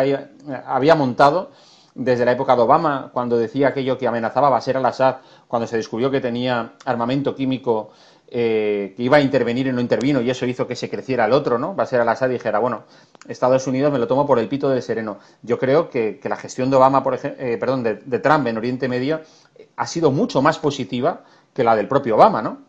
había 0.66 0.94
montado 0.94 1.50
desde 1.94 2.24
la 2.24 2.32
época 2.32 2.56
de 2.56 2.62
Obama, 2.62 3.10
cuando 3.12 3.36
decía 3.36 3.68
aquello 3.68 3.98
que 3.98 4.06
amenazaba 4.06 4.48
a 4.48 4.50
Bashar 4.50 4.76
al-Assad, 4.76 5.16
cuando 5.48 5.66
se 5.66 5.76
descubrió 5.76 6.10
que 6.10 6.20
tenía 6.20 6.72
armamento 6.84 7.34
químico 7.34 7.90
eh, 8.28 8.94
que 8.96 9.02
iba 9.02 9.18
a 9.18 9.20
intervenir 9.20 9.68
y 9.68 9.72
no 9.72 9.80
intervino, 9.80 10.20
y 10.20 10.30
eso 10.30 10.46
hizo 10.46 10.66
que 10.66 10.74
se 10.74 10.90
creciera 10.90 11.24
el 11.24 11.32
otro, 11.32 11.58
¿no? 11.58 11.74
Bashar 11.74 12.00
al-Assad 12.00 12.28
dijera, 12.28 12.58
bueno, 12.58 12.82
Estados 13.28 13.66
Unidos 13.66 13.92
me 13.92 13.98
lo 13.98 14.06
tomo 14.06 14.26
por 14.26 14.38
el 14.38 14.48
pito 14.48 14.68
del 14.68 14.82
sereno. 14.82 15.18
Yo 15.42 15.58
creo 15.58 15.88
que, 15.88 16.20
la 16.24 16.36
gestión 16.36 16.70
de 16.70 16.76
Obama, 16.76 17.02
por 17.02 17.14
ejemplo, 17.14 17.44
eh, 17.44 17.58
perdón, 17.58 17.82
de 17.82 18.18
Trump 18.20 18.46
en 18.46 18.56
Oriente 18.56 18.88
Medio 18.88 19.20
ha 19.76 19.86
sido 19.86 20.10
mucho 20.10 20.42
más 20.42 20.58
positiva 20.58 21.24
que 21.52 21.64
la 21.64 21.76
del 21.76 21.86
propio 21.86 22.16
Obama, 22.16 22.42
¿no? 22.42 22.63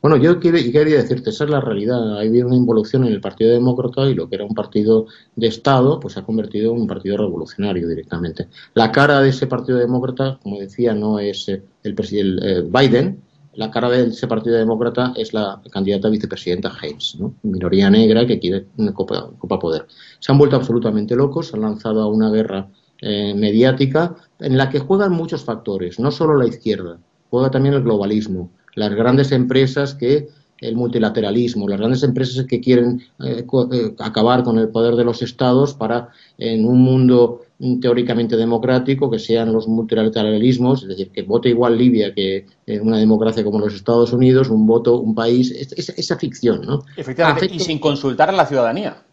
Bueno, 0.00 0.16
yo 0.16 0.40
quería 0.40 0.96
decirte, 0.96 1.30
esa 1.30 1.44
es 1.44 1.50
la 1.50 1.60
realidad. 1.60 2.16
Ha 2.16 2.20
habido 2.20 2.46
una 2.46 2.56
involución 2.56 3.04
en 3.04 3.12
el 3.12 3.20
Partido 3.20 3.52
Demócrata 3.52 4.08
y 4.08 4.14
lo 4.14 4.28
que 4.28 4.36
era 4.36 4.44
un 4.44 4.54
partido 4.54 5.06
de 5.36 5.48
Estado, 5.48 6.00
pues 6.00 6.14
se 6.14 6.20
ha 6.20 6.24
convertido 6.24 6.72
en 6.72 6.80
un 6.80 6.86
partido 6.86 7.18
revolucionario 7.18 7.86
directamente. 7.86 8.48
La 8.72 8.90
cara 8.90 9.20
de 9.20 9.30
ese 9.30 9.46
Partido 9.46 9.78
Demócrata, 9.78 10.38
como 10.42 10.58
decía, 10.58 10.94
no 10.94 11.18
es 11.18 11.48
eh, 11.48 11.62
el 11.82 11.94
presidente 11.94 12.58
eh, 12.58 12.62
Biden, 12.62 13.22
la 13.56 13.70
cara 13.70 13.88
de 13.88 14.08
ese 14.08 14.26
Partido 14.26 14.56
Demócrata 14.56 15.12
es 15.16 15.32
la 15.32 15.60
candidata 15.70 16.08
vicepresidenta 16.08 16.72
Hayes, 16.80 17.16
¿no? 17.18 17.34
minoría 17.42 17.88
negra 17.90 18.26
que 18.26 18.38
quiere 18.38 18.66
una 18.78 18.92
copa, 18.92 19.30
copa 19.38 19.58
poder. 19.58 19.86
Se 20.18 20.32
han 20.32 20.38
vuelto 20.38 20.56
absolutamente 20.56 21.14
locos, 21.14 21.48
se 21.48 21.56
han 21.56 21.62
lanzado 21.62 22.02
a 22.02 22.08
una 22.08 22.30
guerra 22.30 22.68
eh, 23.00 23.34
mediática 23.34 24.16
en 24.40 24.56
la 24.56 24.70
que 24.70 24.80
juegan 24.80 25.12
muchos 25.12 25.44
factores, 25.44 26.00
no 26.00 26.10
solo 26.10 26.36
la 26.36 26.46
izquierda, 26.46 26.98
juega 27.30 27.50
también 27.50 27.74
el 27.74 27.82
globalismo, 27.82 28.50
las 28.74 28.94
grandes 28.94 29.32
empresas 29.32 29.94
que 29.94 30.28
el 30.58 30.76
multilateralismo, 30.76 31.68
las 31.68 31.78
grandes 31.78 32.02
empresas 32.02 32.46
que 32.46 32.60
quieren 32.60 33.02
eh, 33.22 33.44
eh, 33.72 33.94
acabar 33.98 34.42
con 34.44 34.58
el 34.58 34.68
poder 34.68 34.94
de 34.94 35.04
los 35.04 35.20
estados 35.20 35.74
para 35.74 36.08
en 36.38 36.64
un 36.64 36.80
mundo 36.80 37.42
teóricamente 37.80 38.36
democrático 38.36 39.10
que 39.10 39.18
sean 39.18 39.52
los 39.52 39.68
multilateralismos, 39.68 40.82
es 40.82 40.88
decir, 40.88 41.10
que 41.10 41.22
vote 41.22 41.48
igual 41.48 41.78
Libia 41.78 42.12
que 42.14 42.46
en 42.66 42.86
una 42.86 42.98
democracia 42.98 43.44
como 43.44 43.58
los 43.58 43.74
Estados 43.74 44.12
Unidos, 44.12 44.50
un 44.50 44.66
voto, 44.66 44.98
un 44.98 45.14
país, 45.14 45.50
esa, 45.50 46.16
ficción, 46.16 46.62
¿no? 46.62 46.84
Efectivamente, 46.96 47.48
y 47.52 47.60
sin 47.60 47.78
consultar 47.78 48.28
a 48.28 48.32
la 48.32 48.46
ciudadanía 48.46 49.03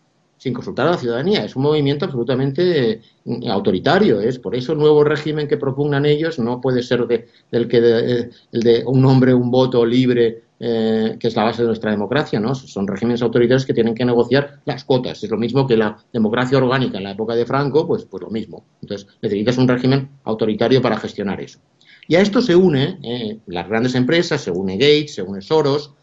sin 0.41 0.53
consultar 0.53 0.87
a 0.87 0.91
la 0.91 0.97
ciudadanía. 0.97 1.45
Es 1.45 1.55
un 1.55 1.61
movimiento 1.61 2.05
absolutamente 2.05 2.89
eh, 2.89 3.01
autoritario. 3.47 4.19
Es 4.19 4.39
por 4.39 4.55
eso 4.55 4.73
el 4.73 4.79
nuevo 4.79 5.03
régimen 5.03 5.47
que 5.47 5.55
propugnan 5.55 6.03
ellos 6.03 6.39
no 6.39 6.59
puede 6.59 6.81
ser 6.81 7.05
de, 7.05 7.27
del 7.51 7.67
que 7.67 7.79
de, 7.79 8.31
el 8.51 8.63
de 8.63 8.83
un 8.83 9.05
hombre, 9.05 9.35
un 9.35 9.51
voto 9.51 9.85
libre, 9.85 10.45
eh, 10.59 11.15
que 11.19 11.27
es 11.27 11.35
la 11.35 11.43
base 11.43 11.61
de 11.61 11.67
nuestra 11.67 11.91
democracia. 11.91 12.39
¿no? 12.39 12.55
Son 12.55 12.87
regímenes 12.87 13.21
autoritarios 13.21 13.67
que 13.67 13.75
tienen 13.75 13.93
que 13.93 14.03
negociar 14.03 14.61
las 14.65 14.83
cuotas. 14.83 15.23
Es 15.23 15.29
lo 15.29 15.37
mismo 15.37 15.67
que 15.67 15.77
la 15.77 15.95
democracia 16.11 16.57
orgánica 16.57 16.97
en 16.97 17.03
la 17.03 17.11
época 17.11 17.35
de 17.35 17.45
Franco, 17.45 17.85
pues, 17.85 18.05
pues 18.05 18.23
lo 18.23 18.31
mismo. 18.31 18.65
Entonces 18.81 19.07
necesitas 19.21 19.59
un 19.59 19.67
régimen 19.67 20.09
autoritario 20.23 20.81
para 20.81 20.97
gestionar 20.97 21.39
eso. 21.39 21.59
Y 22.07 22.15
a 22.15 22.21
esto 22.21 22.41
se 22.41 22.55
une 22.55 22.97
eh, 23.03 23.37
las 23.45 23.69
grandes 23.69 23.93
empresas, 23.93 24.41
se 24.41 24.49
une 24.49 24.73
Gates, 24.73 25.13
se 25.13 25.21
une 25.21 25.43
Soros 25.43 25.93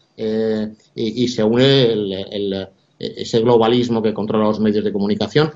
y, 0.95 1.27
se 1.27 1.43
une 1.43 1.91
el 1.91 2.69
ese 2.99 3.39
globalismo 3.39 4.01
que 4.01 4.13
controla 4.13 4.45
los 4.45 4.59
medios 4.59 4.83
de 4.83 4.93
comunicación. 4.93 5.51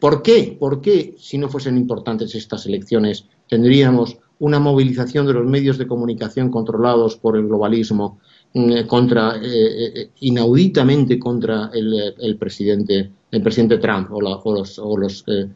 ¿Por 0.00 0.22
qué? 0.22 0.56
¿Por 0.58 0.80
qué, 0.80 1.14
si 1.18 1.38
no 1.38 1.48
fuesen 1.48 1.76
importantes 1.76 2.34
estas 2.34 2.66
elecciones, 2.66 3.26
tendríamos 3.48 4.18
una 4.40 4.58
movilización 4.58 5.26
de 5.26 5.32
los 5.32 5.46
medios 5.46 5.78
de 5.78 5.86
comunicación 5.86 6.50
controlados 6.50 7.16
por 7.16 7.36
el 7.36 7.46
globalismo 7.46 8.20
mm, 8.54 8.82
contra 8.86 9.36
eh, 9.36 9.42
eh, 9.42 10.10
inauditamente 10.20 11.18
contra 11.18 11.70
el, 11.72 12.36
presidente 12.38 13.10
el 13.30 13.42
presidente 13.42 13.78
Trump 13.78 14.10
o, 14.12 14.20
los, 14.20 15.24
eh, 15.26 15.48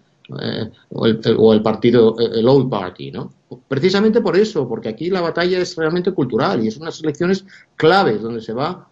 el, 1.04 1.62
partido 1.62 2.16
el 2.18 2.48
Old 2.48 2.68
Party, 2.68 3.10
¿no? 3.10 3.32
Precisamente 3.68 4.20
por 4.20 4.36
eso, 4.36 4.66
porque 4.66 4.88
aquí 4.88 5.10
la 5.10 5.20
batalla 5.20 5.58
es 5.58 5.76
realmente 5.76 6.12
cultural 6.12 6.64
y 6.64 6.68
es 6.68 6.76
unas 6.76 7.02
elecciones 7.02 7.44
claves 7.76 8.22
donde 8.22 8.40
se 8.40 8.52
va 8.52 8.88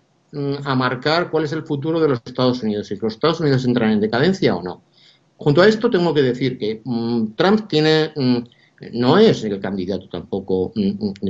a 0.65 0.75
marcar 0.75 1.31
cuál 1.31 1.45
es 1.45 1.53
el 1.53 1.65
futuro 1.65 2.01
de 2.01 2.09
los 2.09 2.23
Estados 2.25 2.63
Unidos, 2.63 2.87
si 2.87 2.97
los 2.97 3.15
Estados 3.15 3.41
Unidos 3.41 3.65
entran 3.65 3.91
en 3.91 4.01
decadencia 4.01 4.55
o 4.55 4.63
no. 4.63 4.83
Junto 5.37 5.63
a 5.63 5.69
esto 5.69 5.91
tengo 5.91 6.13
que 6.13 6.23
decir 6.23 6.59
que 6.59 6.83
mm, 6.85 7.33
Trump 7.35 7.67
tiene, 7.69 8.13
mm, 8.15 8.39
no 8.93 9.19
es 9.19 9.43
el 9.45 9.59
candidato 9.61 10.09
tampoco 10.09 10.73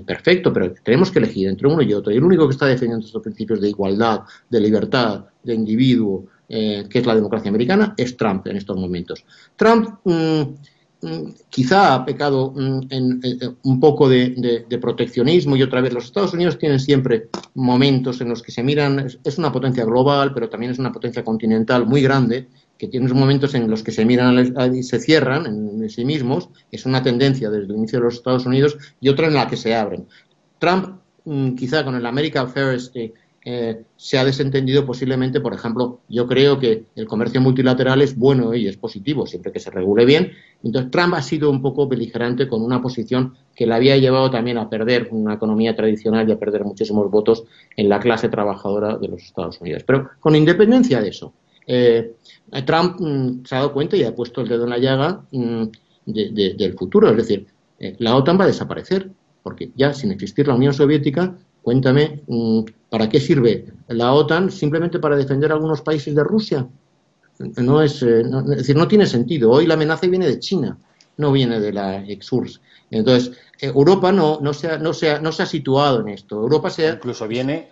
perfecto, 0.07 0.53
pero 0.53 0.73
tenemos 0.83 1.11
que 1.11 1.21
elegir 1.21 1.49
entre 1.49 1.69
uno 1.69 1.83
y 1.83 1.93
otro. 1.95 2.13
Y 2.13 2.17
el 2.17 2.25
único 2.25 2.47
que 2.47 2.53
está 2.53 2.67
defendiendo 2.67 3.07
estos 3.07 3.23
principios 3.23 3.61
de 3.61 3.71
igualdad, 3.71 4.21
de 4.49 4.61
libertad, 4.61 5.25
de 5.43 5.55
individuo, 5.55 6.27
eh, 6.49 6.85
que 6.89 6.99
es 6.99 7.07
la 7.07 7.15
democracia 7.15 7.49
americana, 7.49 7.95
es 7.97 8.17
Trump 8.17 8.47
en 8.49 8.57
estos 8.57 8.77
momentos. 8.77 9.25
Trump 9.57 10.01
Mm, 10.05 10.43
quizá 11.49 11.95
ha 11.95 12.05
pecado 12.05 12.53
mm, 12.55 12.81
en, 12.91 13.21
un 13.63 13.81
poco 13.81 14.09
de, 14.09 14.67
proteccionismo 14.81 15.57
y 15.57 15.63
otra 15.63 15.81
vez 15.81 15.93
los 15.93 16.05
Estados 16.05 16.35
Unidos 16.35 16.59
tienen 16.59 16.81
siempre 16.81 17.29
momentos 17.55 18.21
en 18.21 18.29
los 18.29 18.43
que 18.43 18.53
se 18.53 18.63
miran, 18.63 19.07
es, 19.25 19.39
una 19.39 19.53
potencia 19.53 19.85
global, 19.85 20.33
pero 20.35 20.49
también 20.49 20.73
es 20.73 20.79
una 20.79 20.93
potencia 20.93 21.25
continental 21.25 21.87
muy 21.87 22.03
grande, 22.03 22.49
que 22.77 22.89
tiene 22.89 23.13
momentos 23.13 23.55
en 23.55 23.71
los 23.71 23.83
que 23.83 23.93
se 23.93 24.05
miran 24.05 24.55
y 24.75 24.83
se 24.83 24.99
cierran 25.01 25.47
en, 25.47 25.91
sí 25.91 26.05
mismos, 26.05 26.49
es 26.71 26.87
una 26.87 27.03
tendencia 27.03 27.51
desde 27.51 27.73
el 27.73 27.79
inicio 27.79 27.99
de 27.99 28.05
los 28.07 28.15
Estados 28.15 28.47
Unidos, 28.47 28.77
y 29.01 29.09
otra 29.09 29.27
en 29.27 29.35
la 29.35 29.49
que 29.49 29.57
se 29.57 29.75
abren. 29.75 30.07
Trump, 30.59 31.01
mm, 31.25 31.55
quizá 31.55 31.85
con 31.85 31.95
el 31.95 32.07
America 32.07 32.47
First, 32.47 32.97
eh, 32.97 33.13
eh, 33.53 33.83
se 33.97 34.17
ha 34.17 34.25
desentendido 34.25 34.87
posiblemente, 34.87 35.41
por 35.41 35.53
ejemplo, 35.53 36.03
yo 36.09 36.29
creo 36.29 36.61
que 36.61 36.85
el 36.95 37.09
comercio 37.09 37.41
multilateral 37.41 38.01
es 38.01 38.17
bueno 38.17 38.55
y 38.55 38.69
es 38.69 38.77
positivo, 38.77 39.27
siempre 39.27 39.51
que 39.51 39.59
se 39.59 39.73
regule 39.73 40.05
bien. 40.05 40.31
Entonces, 40.63 40.93
Trump 40.93 41.15
ha 41.15 41.23
sido 41.23 41.51
un 41.51 41.61
poco 41.61 41.89
beligerante 41.89 42.47
con 42.47 42.63
una 42.63 42.81
posición 42.81 43.35
que 43.57 43.67
le 43.67 43.75
había 43.75 43.97
llevado 43.97 44.31
también 44.31 44.57
a 44.57 44.71
perder 44.71 45.09
una 45.11 45.35
economía 45.35 45.75
tradicional 45.75 46.29
y 46.29 46.33
a 46.33 46.39
perder 46.39 46.65
muchísimos 46.65 47.11
votos 47.11 47.43
en 47.77 47.89
la 47.89 47.99
clase 47.99 48.29
trabajadora 48.29 48.97
de 48.99 49.09
los 49.09 49.21
Estados 49.25 49.61
Unidos. 49.61 49.83
Pero 49.85 50.11
con 50.21 50.37
independencia 50.37 51.01
de 51.01 51.09
eso, 51.09 51.33
eh, 51.67 52.15
Trump 52.65 53.01
mm, 53.01 53.45
se 53.45 53.55
ha 53.57 53.59
dado 53.59 53.73
cuenta 53.73 53.97
y 53.97 54.05
ha 54.05 54.15
puesto 54.15 54.43
el 54.43 54.49
dedo 54.49 54.63
en 54.63 54.71
la 54.71 54.79
llaga 54.79 55.25
mm, 55.33 55.65
del 56.07 56.75
futuro. 56.79 57.11
Es 57.11 57.17
decir, 57.17 57.49
eh, 57.81 57.97
la 57.99 58.15
OTAN 58.15 58.39
va 58.39 58.45
a 58.45 58.47
desaparecer, 58.47 59.11
porque 59.43 59.73
ya 59.75 59.93
sin 59.93 60.13
existir 60.13 60.47
la 60.47 60.55
Unión 60.55 60.73
Soviética, 60.73 61.37
Cuéntame, 61.63 62.23
mm, 62.27 62.61
¿para 62.89 63.09
qué 63.09 63.21
sirve 63.21 63.67
la 63.89 64.13
OTAN? 64.13 64.51
¿Simplemente 64.51 64.99
para 64.99 65.17
defender 65.17 65.51
a 65.51 65.55
algunos 65.55 65.83
países 65.83 66.15
de 66.15 66.25
Rusia? 66.25 66.67
No 67.57 67.83
es, 67.83 68.03
eh, 68.03 68.21
es 68.21 68.59
decir, 68.59 68.77
no 68.77 68.89
tiene 68.89 69.07
sentido. 69.07 69.51
Hoy 69.51 69.67
la 69.67 69.75
amenaza 69.75 70.07
viene 70.07 70.27
de 70.27 70.39
China, 70.39 70.79
no 71.17 71.33
viene 71.33 71.61
de 71.61 71.73
la 71.73 72.05
ex-URSS. 72.07 72.61
Entonces, 72.91 73.33
eh, 73.61 73.73
Europa 73.75 74.13
no, 74.13 74.41
no, 74.41 74.53
se 74.53 74.69
ha, 74.69 74.79
no, 74.79 74.93
se 74.93 75.11
ha, 75.11 75.21
no 75.21 75.33
se 75.33 75.43
ha 75.43 75.47
situado 75.47 76.01
en 76.01 76.11
esto. 76.11 76.37
Europa 76.37 76.71
se 76.71 76.89
Incluso 76.89 77.27
viene 77.27 77.71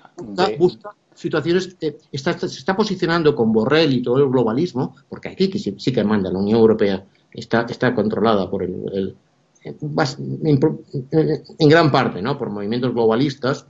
busca, 0.58 0.90
situaciones, 1.14 1.76
eh, 1.80 1.98
está, 2.12 2.38
se 2.38 2.46
está 2.46 2.76
posicionando 2.76 3.34
con 3.34 3.52
Borrell 3.52 3.92
y 3.92 4.02
todo 4.02 4.18
el 4.18 4.30
globalismo, 4.30 4.96
porque 5.08 5.28
aquí 5.28 5.50
sí, 5.58 5.74
sí 5.78 5.92
que 5.92 6.04
manda 6.04 6.30
la 6.30 6.38
Unión 6.38 6.60
Europea, 6.60 7.04
está, 7.32 7.66
está 7.68 7.94
controlada 7.94 8.48
por 8.48 8.62
el, 8.62 9.16
en 9.64 11.68
gran 11.68 11.90
parte 11.90 12.22
¿no? 12.22 12.38
por 12.38 12.50
movimientos 12.50 12.92
globalistas 12.92 13.66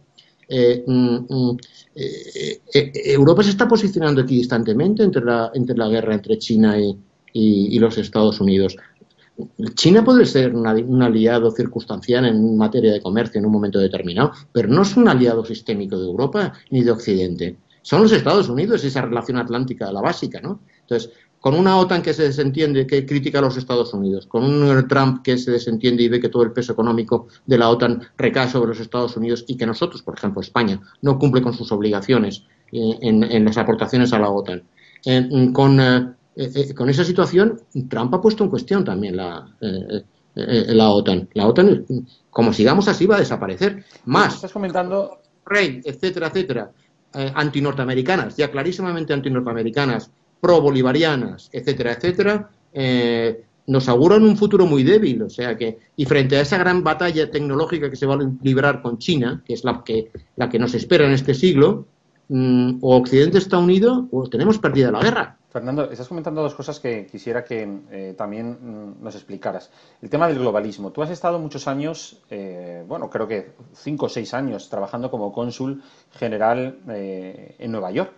eh, 0.48 0.82
mm, 0.87 1.16
mm, 1.28 1.56
eh, 1.94 2.61
eh, 2.74 2.92
Europa 3.04 3.42
se 3.42 3.50
está 3.50 3.68
posicionando 3.68 4.22
equidistantemente 4.22 5.02
entre 5.02 5.22
la, 5.24 5.50
entre 5.54 5.76
la 5.76 5.88
guerra 5.88 6.14
entre 6.14 6.38
China 6.38 6.78
y, 6.80 6.96
y, 7.32 7.78
los 7.78 7.98
Estados 7.98 8.40
Unidos. 8.40 8.76
China 9.74 10.02
puede 10.04 10.24
ser 10.24 10.54
un 10.54 11.02
aliado 11.02 11.50
circunstancial 11.52 12.24
en 12.24 12.56
materia 12.56 12.92
de 12.92 13.00
comercio 13.00 13.38
en 13.38 13.46
un 13.46 13.52
momento 13.52 13.78
determinado, 13.78 14.32
pero 14.50 14.68
no 14.68 14.82
es 14.82 14.96
un 14.96 15.06
aliado 15.08 15.44
sistémico 15.44 15.96
de 15.98 16.06
Europa 16.06 16.52
ni 16.70 16.82
de 16.82 16.90
Occidente. 16.90 17.56
Son 17.82 18.02
los 18.02 18.12
Estados 18.12 18.48
Unidos 18.48 18.82
esa 18.84 19.02
relación 19.02 19.38
atlántica, 19.38 19.92
la 19.92 20.00
básica, 20.00 20.40
¿no? 20.40 20.61
Entonces, 20.80 21.11
con 21.40 21.55
una 21.55 21.77
OTAN 21.77 22.03
que 22.03 22.14
se 22.14 22.24
desentiende, 22.24 22.87
que 22.87 23.07
critica 23.07 23.38
a 23.38 23.42
los 23.42 23.57
Estados 23.57 23.94
Unidos, 23.94 24.27
con 24.27 24.44
un 24.44 24.88
Trump 24.88 25.22
que 25.22 25.38
se 25.38 25.51
desentiende 25.51 26.03
y 26.03 26.09
ve 26.09 26.20
que 26.20 26.29
todo 26.29 26.42
el 26.42 26.53
peso 26.53 26.72
económico 26.72 27.29
de 27.46 27.59
la 27.59 27.68
OTAN 27.68 28.03
recae 28.16 28.48
sobre 28.48 28.70
los 28.70 28.81
Estados 28.81 29.16
Unidos 29.16 29.44
y 29.46 29.57
que 29.57 29.66
nosotros, 29.66 30.03
por 30.03 30.16
ejemplo, 30.16 30.40
España, 30.40 30.81
no 31.03 31.18
cumple 31.18 31.42
con 31.42 31.55
sus 31.55 31.70
obligaciones 31.70 32.44
eh, 32.72 32.98
en, 33.01 33.44
las 33.44 33.57
aportaciones 33.57 34.12
a 34.12 34.18
la 34.18 34.31
OTAN. 34.31 34.62
Eh, 35.05 35.51
con, 35.53 35.81
eh, 35.81 36.74
con, 36.74 36.90
esa 36.90 37.05
situación, 37.05 37.61
Trump 37.88 38.14
ha 38.14 38.20
puesto 38.20 38.42
en 38.42 38.51
cuestión 38.51 38.85
también 38.85 39.16
la, 39.16 39.48
la 40.35 40.90
OTAN. 40.90 41.29
La 41.35 41.46
OTAN, 41.46 41.87
como 42.31 42.53
sigamos 42.53 42.88
así, 42.88 43.07
va 43.07 43.16
a 43.16 43.20
desaparecer. 43.20 43.85
Más. 44.07 44.35
Estás 44.35 44.53
comentando. 44.53 45.20
Rey, 45.46 45.81
etcétera, 45.83 46.27
etcétera. 46.27 46.70
antinorteamericanas, 47.12 48.37
ya 48.37 48.51
clarísimamente 48.51 49.14
antinorteamericanas, 49.14 50.11
pro-bolivarianas, 50.40 51.51
etcétera, 51.53 51.92
etcétera, 51.92 52.51
eh, 52.72 53.44
nos 53.66 53.88
auguran 53.88 54.22
un 54.22 54.37
futuro 54.37 54.66
muy 54.66 54.83
débil. 54.83 55.22
O 55.22 55.31
sea 55.31 55.57
que, 55.57 55.79
y 55.96 56.05
frente 56.05 56.37
a 56.37 56.40
esa 56.40 56.59
gran 56.59 56.83
batalla 56.83 57.31
tecnológica 57.31 57.90
que 57.90 57.96
se 57.96 58.07
va 58.07 58.14
a 58.14 58.31
librar 58.42 58.83
con 58.83 58.98
China, 58.98 59.42
que 59.44 59.55
es 59.55 59.64
la 59.64 59.83
que, 59.85 60.11
la 60.37 60.48
que 60.48 60.59
nos 60.59 60.74
espera 60.74 61.07
en 61.07 61.12
este 61.12 61.35
siglo, 61.35 61.87
mm, 62.29 62.79
o 62.81 62.96
Occidente 62.96 63.38
está 63.38 63.59
unido 63.59 64.09
o 64.11 64.29
tenemos 64.29 64.59
perdida 64.59 64.90
la 64.90 65.01
guerra. 65.01 65.37
Fernando, 65.51 65.90
estás 65.90 66.09
comentando 66.09 66.42
dos 66.42 66.55
cosas 66.55 66.79
que 66.79 67.07
quisiera 67.07 67.42
que 67.42 67.81
eh, 67.90 68.14
también 68.16 68.59
mm, 68.61 69.03
nos 69.03 69.14
explicaras. 69.14 69.70
El 70.01 70.09
tema 70.09 70.29
del 70.29 70.38
globalismo. 70.38 70.90
Tú 70.90 71.03
has 71.03 71.11
estado 71.11 71.38
muchos 71.38 71.68
años, 71.68 72.22
eh, 72.31 72.85
bueno, 72.87 73.11
creo 73.11 73.27
que 73.27 73.53
cinco 73.74 74.07
o 74.07 74.09
seis 74.09 74.33
años, 74.35 74.68
trabajando 74.70 75.11
como 75.11 75.33
cónsul 75.33 75.83
general 76.12 76.79
en 76.88 77.70
Nueva 77.70 77.90
York 77.90 78.12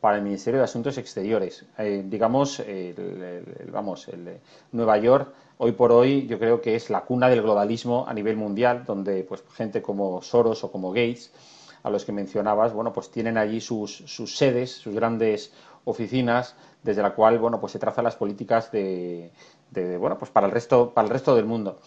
para 0.00 0.16
el 0.16 0.22
Ministerio 0.22 0.58
de 0.58 0.64
Asuntos 0.64 0.96
Exteriores. 0.98 1.66
Eh, 1.78 2.02
digamos, 2.06 2.62
vamos, 3.72 4.08
el, 4.08 4.38
Nueva 4.72 4.98
York 4.98 5.34
hoy 5.62 5.72
por 5.72 5.92
hoy 5.92 6.26
yo 6.26 6.38
creo 6.38 6.62
que 6.62 6.74
es 6.74 6.88
la 6.88 7.02
cuna 7.02 7.28
del 7.28 7.42
globalismo 7.42 8.06
a 8.08 8.14
nivel 8.14 8.36
mundial, 8.36 8.84
donde 8.86 9.24
pues 9.24 9.44
gente 9.52 9.82
como 9.82 10.22
Soros 10.22 10.64
o 10.64 10.72
como 10.72 10.90
Gates 10.90 11.30
a 11.82 11.90
los 11.90 12.04
que 12.04 12.12
mencionabas, 12.12 12.72
bueno, 12.72 12.92
pues 12.92 13.10
tienen 13.10 13.36
allí 13.36 13.60
sus, 13.60 13.94
sus 14.06 14.36
sedes, 14.36 14.70
sus 14.72 14.94
grandes 14.94 15.52
oficinas, 15.84 16.54
desde 16.82 17.02
la 17.02 17.14
cual, 17.14 17.38
bueno, 17.38 17.60
pues 17.60 17.72
se 17.72 17.78
trazan 17.78 18.04
las 18.04 18.16
políticas 18.16 18.70
de, 18.72 19.30
bueno, 19.98 20.18
pues 20.18 20.30
para 20.30 20.46
el 20.46 20.52
resto, 20.52 20.92
para 20.94 21.06
el 21.06 21.12
resto 21.12 21.34
del 21.34 21.44
mundo. 21.44 21.78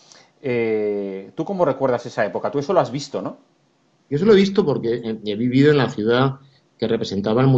Eh, 0.41 1.32
¿Tú 1.36 1.45
cómo 1.45 1.65
recuerdas 1.65 2.06
esa 2.06 2.26
época? 2.26 2.52
Tú 2.52 2.60
eso 2.60 2.73
lo 2.73 2.80
has 2.80 2.91
visto, 2.91 3.21
¿no? 3.21 3.38
Yo 4.10 4.17
eso 4.17 4.26
lo 4.26 4.34
he 4.34 4.38
visto 4.38 4.65
porque 4.65 5.19
he 5.26 5.36
vivido 5.36 5.71
en 5.71 5.78
la 5.78 5.89
ciudad 5.89 6.39
que 6.84 6.88
representaba 6.89 7.41
el, 7.41 7.50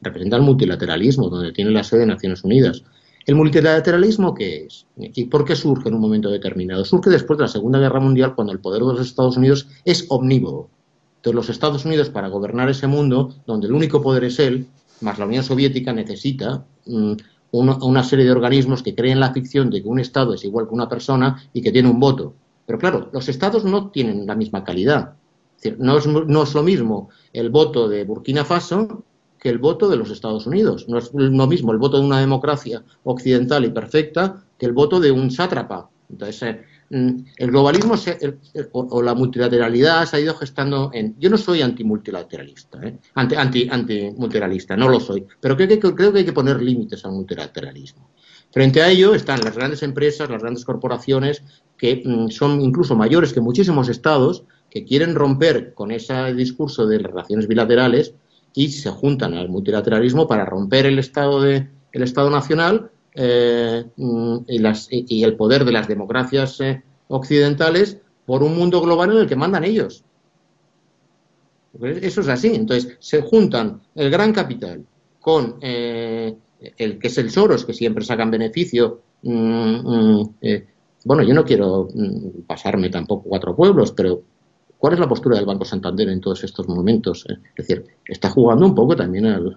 representa 0.00 0.36
el 0.36 0.42
multilateralismo, 0.42 1.28
donde 1.28 1.52
tiene 1.52 1.70
la 1.70 1.84
sede 1.84 2.00
de 2.00 2.06
Naciones 2.06 2.42
Unidas. 2.42 2.82
¿El 3.24 3.36
multilateralismo 3.36 4.34
qué 4.34 4.66
es? 4.66 4.86
¿Y 4.96 5.26
por 5.26 5.44
qué 5.44 5.54
surge 5.54 5.88
en 5.88 5.94
un 5.94 6.00
momento 6.00 6.28
determinado? 6.28 6.84
Surge 6.84 7.08
después 7.08 7.38
de 7.38 7.44
la 7.44 7.48
Segunda 7.48 7.78
Guerra 7.78 8.00
Mundial, 8.00 8.34
cuando 8.34 8.52
el 8.52 8.58
poder 8.58 8.82
de 8.82 8.94
los 8.94 9.06
Estados 9.06 9.36
Unidos 9.36 9.68
es 9.84 10.06
omnívodo. 10.08 10.68
Entonces, 11.16 11.36
los 11.36 11.48
Estados 11.48 11.84
Unidos, 11.84 12.10
para 12.10 12.26
gobernar 12.26 12.68
ese 12.68 12.88
mundo, 12.88 13.32
donde 13.46 13.68
el 13.68 13.74
único 13.74 14.02
poder 14.02 14.24
es 14.24 14.40
él, 14.40 14.66
más 15.00 15.20
la 15.20 15.26
Unión 15.26 15.44
Soviética, 15.44 15.92
necesita 15.92 16.66
mm, 16.86 17.12
una, 17.52 18.02
serie 18.02 18.24
de 18.24 18.32
organismos 18.32 18.82
que 18.82 18.96
creen 18.96 19.20
la 19.20 19.32
ficción 19.32 19.70
de 19.70 19.82
que 19.82 19.88
un 19.88 20.00
Estado 20.00 20.34
es 20.34 20.44
igual 20.44 20.66
que 20.66 20.74
una 20.74 20.88
persona 20.88 21.40
y 21.52 21.62
que 21.62 21.70
tiene 21.70 21.88
un 21.88 22.00
voto. 22.00 22.34
Pero 22.66 22.80
claro, 22.80 23.08
los 23.12 23.28
Estados 23.28 23.64
no 23.64 23.90
tienen 23.90 24.26
la 24.26 24.34
misma 24.34 24.64
calidad. 24.64 25.14
No, 25.78 25.98
es, 25.98 26.06
no 26.06 26.42
es 26.42 26.54
lo 26.54 26.62
mismo 26.62 27.10
el 27.32 27.50
voto 27.50 27.88
de 27.88 28.04
Burkina 28.04 28.44
Faso 28.44 29.04
que 29.42 29.48
el 29.48 29.58
voto 29.58 29.88
de 29.88 29.96
los 29.96 30.10
Estados 30.10 30.46
Unidos. 30.46 30.88
No 30.88 30.98
es 30.98 31.10
lo 31.12 31.46
mismo 31.48 31.72
el 31.72 31.78
voto 31.78 31.98
de 31.98 32.06
una 32.06 32.20
democracia 32.20 32.84
occidental 33.02 33.64
y 33.64 33.70
perfecta 33.70 34.44
que 34.56 34.66
el 34.66 34.72
voto 34.72 35.00
de 35.00 35.10
un 35.10 35.32
sátrapa. 35.32 35.90
Entonces, 36.08 36.42
eh, 36.42 36.62
mm, 36.90 37.24
el 37.38 37.50
globalismo 37.50 37.94
o, 38.70 39.02
la 39.02 39.14
multilateralidad 39.14 40.06
se 40.06 40.16
ha 40.16 40.20
ido 40.20 40.36
gestando 40.36 40.90
en... 40.92 41.16
Yo 41.18 41.28
no 41.28 41.36
soy 41.36 41.60
antimultilateralista, 41.60 42.86
¿eh? 42.86 42.98
anti, 43.14 43.34
anti, 43.34 43.68
antimultilateralista, 43.68 44.76
no 44.76 44.88
lo 44.88 45.00
soy, 45.00 45.26
pero 45.40 45.56
creo 45.56 45.68
que, 45.68 45.80
creo 45.80 46.12
que 46.12 46.18
hay 46.20 46.24
que 46.24 46.32
poner 46.32 46.62
límites 46.62 47.04
al 47.04 47.10
multilateralismo. 47.10 48.10
Frente 48.52 48.80
a 48.80 48.90
ello 48.90 49.14
están 49.14 49.40
las 49.40 49.56
grandes 49.56 49.82
empresas, 49.82 50.30
las 50.30 50.40
grandes 50.40 50.64
corporaciones, 50.64 51.42
que 51.76 52.00
mm, 52.04 52.28
son 52.28 52.60
incluso 52.60 52.94
mayores 52.94 53.32
que 53.32 53.40
muchísimos 53.40 53.88
estados, 53.88 54.44
que 54.72 54.86
quieren 54.86 55.14
romper 55.14 55.74
con 55.74 55.90
ese 55.90 56.32
discurso 56.32 56.86
de 56.86 56.96
relaciones 56.98 57.46
bilaterales 57.46 58.14
y 58.54 58.68
se 58.68 58.88
juntan 58.88 59.34
al 59.34 59.50
multilateralismo 59.50 60.26
para 60.26 60.46
romper 60.46 60.86
el 60.86 60.98
Estado, 60.98 61.42
de, 61.42 61.68
el 61.92 62.02
estado 62.02 62.30
Nacional 62.30 62.90
eh, 63.14 63.84
y, 64.48 64.58
las, 64.60 64.88
y, 64.90 65.22
el 65.24 65.36
poder 65.36 65.66
de 65.66 65.72
las 65.72 65.88
democracias 65.88 66.58
eh, 66.62 66.82
occidentales 67.08 67.98
por 68.24 68.42
un 68.42 68.56
mundo 68.56 68.80
global 68.80 69.12
en 69.12 69.18
el 69.18 69.26
que 69.26 69.36
mandan 69.36 69.64
ellos. 69.64 70.04
Eso 71.82 72.22
es 72.22 72.28
así. 72.28 72.54
Entonces, 72.54 72.96
se 72.98 73.20
juntan 73.20 73.82
el 73.94 74.10
gran 74.10 74.32
capital 74.32 74.86
con 75.20 75.56
eh, 75.60 76.34
el 76.78 76.98
que 76.98 77.08
es 77.08 77.18
el 77.18 77.30
Soros, 77.30 77.66
que 77.66 77.74
siempre 77.74 78.06
sacan 78.06 78.30
beneficio. 78.30 79.02
Mm, 79.20 79.34
mm, 79.34 80.34
bueno, 81.04 81.22
yo 81.24 81.34
no 81.34 81.44
quiero 81.44 81.88
mm, 81.92 82.46
pasarme 82.46 82.88
tampoco 82.88 83.28
cuatro 83.28 83.54
pueblos, 83.54 83.92
pero 83.92 84.22
¿Cuál 84.82 84.94
es 84.94 84.98
la 84.98 85.08
postura 85.08 85.36
del 85.36 85.46
Banco 85.46 85.64
Santander 85.64 86.08
en 86.08 86.20
todos 86.20 86.42
estos 86.42 86.66
momentos? 86.66 87.24
Eh, 87.28 87.34
es 87.54 87.68
decir, 87.68 87.86
está 88.04 88.30
jugando 88.30 88.66
un 88.66 88.74
poco 88.74 88.96
también 88.96 89.26
al, 89.26 89.56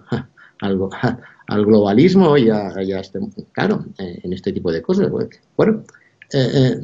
al, 0.60 1.66
globalismo 1.66 2.38
y 2.38 2.48
a, 2.48 2.68
este, 2.78 3.18
claro, 3.50 3.86
eh, 3.98 4.20
en 4.22 4.32
este 4.32 4.52
tipo 4.52 4.70
de 4.70 4.82
cosas. 4.82 5.10
Bueno, 5.56 5.82
eh, 6.32 6.80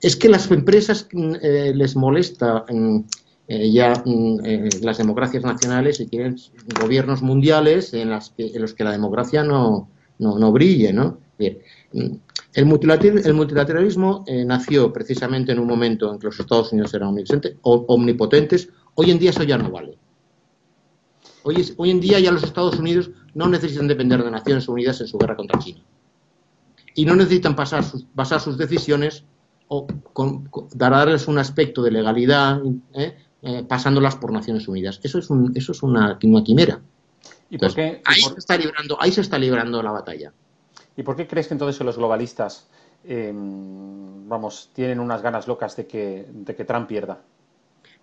es 0.00 0.16
que 0.16 0.30
las 0.30 0.50
empresas 0.50 1.08
les 1.12 1.94
molesta 1.94 2.64
mm, 2.70 3.00
ya 3.48 4.02
mm, 4.02 4.38
las 4.80 4.96
democracias 4.96 5.44
nacionales 5.44 6.00
y 6.00 6.06
quieren 6.06 6.38
gobiernos 6.80 7.20
mundiales 7.20 7.92
en, 7.92 8.08
en 8.38 8.62
los 8.62 8.72
que 8.72 8.84
la 8.84 8.92
democracia 8.92 9.44
no, 9.44 9.90
no, 10.18 10.38
no 10.38 10.52
brille, 10.52 10.94
¿no? 10.94 11.18
Bien, 11.38 11.58
el, 12.54 12.66
multilateralismo 12.66 14.24
eh, 14.26 14.44
nació 14.44 14.92
precisamente 14.92 15.52
en 15.52 15.58
un 15.58 15.66
momento 15.66 16.12
en 16.12 16.20
que 16.20 16.26
los 16.26 16.38
Estados 16.38 16.72
Unidos 16.72 16.94
eran 16.94 17.14
omnipotentes. 17.62 18.68
Hoy 18.94 19.10
en 19.10 19.18
día 19.18 19.30
eso 19.30 19.42
ya 19.42 19.58
no 19.58 19.70
vale. 19.70 19.98
Hoy, 21.42 21.74
hoy 21.76 21.90
en 21.90 22.00
día 22.00 22.20
ya 22.20 22.30
los 22.30 22.44
Estados 22.44 22.78
Unidos 22.78 23.10
no 23.34 23.48
necesitan 23.48 23.88
depender 23.88 24.22
de 24.22 24.30
Naciones 24.30 24.68
Unidas 24.68 25.00
en 25.00 25.08
su 25.08 25.18
guerra 25.18 25.36
contra 25.36 25.58
China. 25.58 25.80
Y 26.94 27.04
no 27.04 27.16
necesitan 27.16 27.56
pasar 27.56 27.82
sus, 27.82 28.06
basar 28.14 28.40
sus 28.40 28.56
decisiones 28.56 29.24
o 29.66 29.86
darles 30.74 31.26
un 31.26 31.38
aspecto 31.38 31.82
de 31.82 31.90
legalidad 31.90 32.60
eh, 32.92 33.16
eh, 33.42 33.64
pasándolas 33.68 34.14
por 34.14 34.32
Naciones 34.32 34.68
Unidas. 34.68 35.00
Eso 35.02 35.18
es, 35.18 35.28
un, 35.28 35.52
eso 35.56 35.72
es 35.72 35.82
una, 35.82 36.18
quimera. 36.18 36.80
¿Y 37.50 37.58
por 37.58 37.74
qué, 37.74 38.00
ahí, 38.04 38.20
Se 38.20 38.38
está 38.38 38.56
librando, 38.56 38.96
ahí 39.00 39.10
se 39.10 39.22
está 39.22 39.38
librando 39.38 39.82
la 39.82 39.90
batalla. 39.90 40.32
¿Y 40.96 41.02
por 41.02 41.16
qué 41.16 41.26
crees 41.26 41.48
que 41.48 41.54
entonces 41.54 41.84
los 41.84 41.96
globalistas, 41.96 42.68
em, 43.04 44.28
vamos, 44.28 44.70
tienen 44.72 45.00
unas 45.00 45.22
ganas 45.22 45.48
locas 45.48 45.76
de 45.76 45.86
que, 45.86 46.26
de 46.32 46.54
que 46.54 46.64
Trump 46.64 46.86
pierda? 46.86 47.20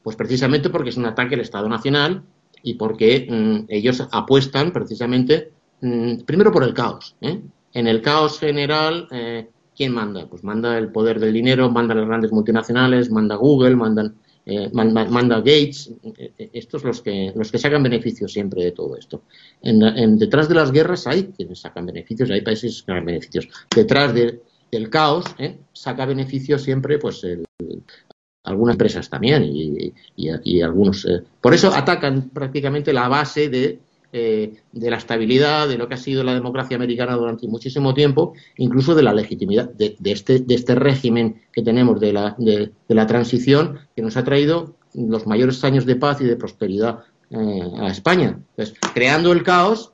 Pues 0.04 0.16
precisamente 0.16 0.70
porque 0.70 0.90
es 0.90 0.98
un 0.98 1.06
ataque 1.06 1.36
al 1.36 1.42
Estado 1.42 1.70
Nacional 1.70 2.24
y 2.64 2.76
porque 2.76 3.28
mm, 3.30 3.66
ellos 3.70 4.08
apuestan 4.12 4.72
precisamente, 4.72 5.52
mm, 5.82 6.22
primero 6.26 6.52
por 6.52 6.64
el 6.64 6.74
caos. 6.74 7.16
¿eh? 7.22 7.42
En 7.74 7.88
el 7.88 8.02
caos 8.02 8.40
general, 8.40 9.08
eh, 9.12 9.50
¿quién 9.76 9.94
manda? 9.94 10.28
Pues 10.28 10.44
manda 10.44 10.78
el 10.78 10.92
poder 10.92 11.20
del 11.20 11.34
dinero, 11.34 11.70
mandan 11.70 11.98
las 11.98 12.08
grandes 12.08 12.32
multinacionales, 12.32 13.10
manda 13.10 13.36
Google, 13.36 13.76
mandan 13.76 14.16
eh, 14.46 14.70
manda, 14.74 15.38
Gates, 15.38 15.92
eh, 16.04 16.34
eh, 16.38 16.50
estos 16.54 16.84
los 16.84 17.02
que 17.02 17.32
los 17.36 17.52
que 17.52 17.60
sacan 17.60 17.84
beneficios 17.84 18.34
siempre 18.34 18.64
de 18.64 18.72
todo 18.72 18.98
esto. 18.98 19.24
En, 19.62 20.18
detrás 20.18 20.50
de 20.50 20.56
las 20.56 20.72
guerras 20.72 21.06
hay 21.06 21.26
quienes 21.26 21.60
sacan 21.60 21.86
beneficios, 21.86 22.30
hay 22.32 22.42
países 22.42 22.82
que 22.82 22.86
sacan 22.88 23.06
beneficios. 23.06 23.48
Detrás 23.76 24.14
del 24.14 24.90
caos 24.90 25.26
saca 25.74 26.06
beneficios 26.06 26.64
siempre, 26.64 26.98
pues 26.98 27.26
algunas 28.44 28.74
empresas 28.74 29.10
también 29.10 29.44
y, 29.44 29.94
y 30.16 30.62
algunos. 30.62 31.06
por 31.40 31.54
eso 31.54 31.72
atacan 31.74 32.30
prácticamente 32.30 32.94
la 32.94 33.08
base 33.08 33.50
de 33.50 33.80
eh, 34.14 34.62
de 34.74 34.90
la 34.90 34.98
estabilidad, 34.98 35.70
de 35.70 35.78
lo 35.78 35.88
que 35.88 35.94
ha 35.94 35.98
sido 35.98 36.24
la 36.24 36.34
democracia 36.34 36.76
americana 36.76 37.16
durante 37.16 37.48
muchísimo 37.48 37.94
tiempo, 37.94 38.34
incluso 38.58 38.94
de 38.94 39.04
la 39.04 39.14
legitimidad 39.14 39.70
de, 39.70 39.96
este, 40.04 40.40
de 40.40 40.56
este 40.56 40.76
régimen 40.76 41.42
que 41.54 41.62
tenemos 41.62 42.00
de 42.00 42.12
la, 42.12 42.36
de, 42.38 42.72
la 42.90 43.08
transición 43.08 43.80
que 43.96 44.02
nos 44.02 44.18
ha 44.18 44.24
traído 44.26 44.76
los 44.94 45.26
mayores 45.28 45.64
años 45.64 45.86
de 45.86 45.96
paz 45.96 46.20
y 46.20 46.26
de 46.26 46.36
prosperidad 46.36 47.00
eh, 47.30 47.72
a 47.80 47.88
España. 47.88 48.38
Entonces, 48.58 48.78
creando 48.94 49.32
el 49.32 49.44
caos, 49.44 49.94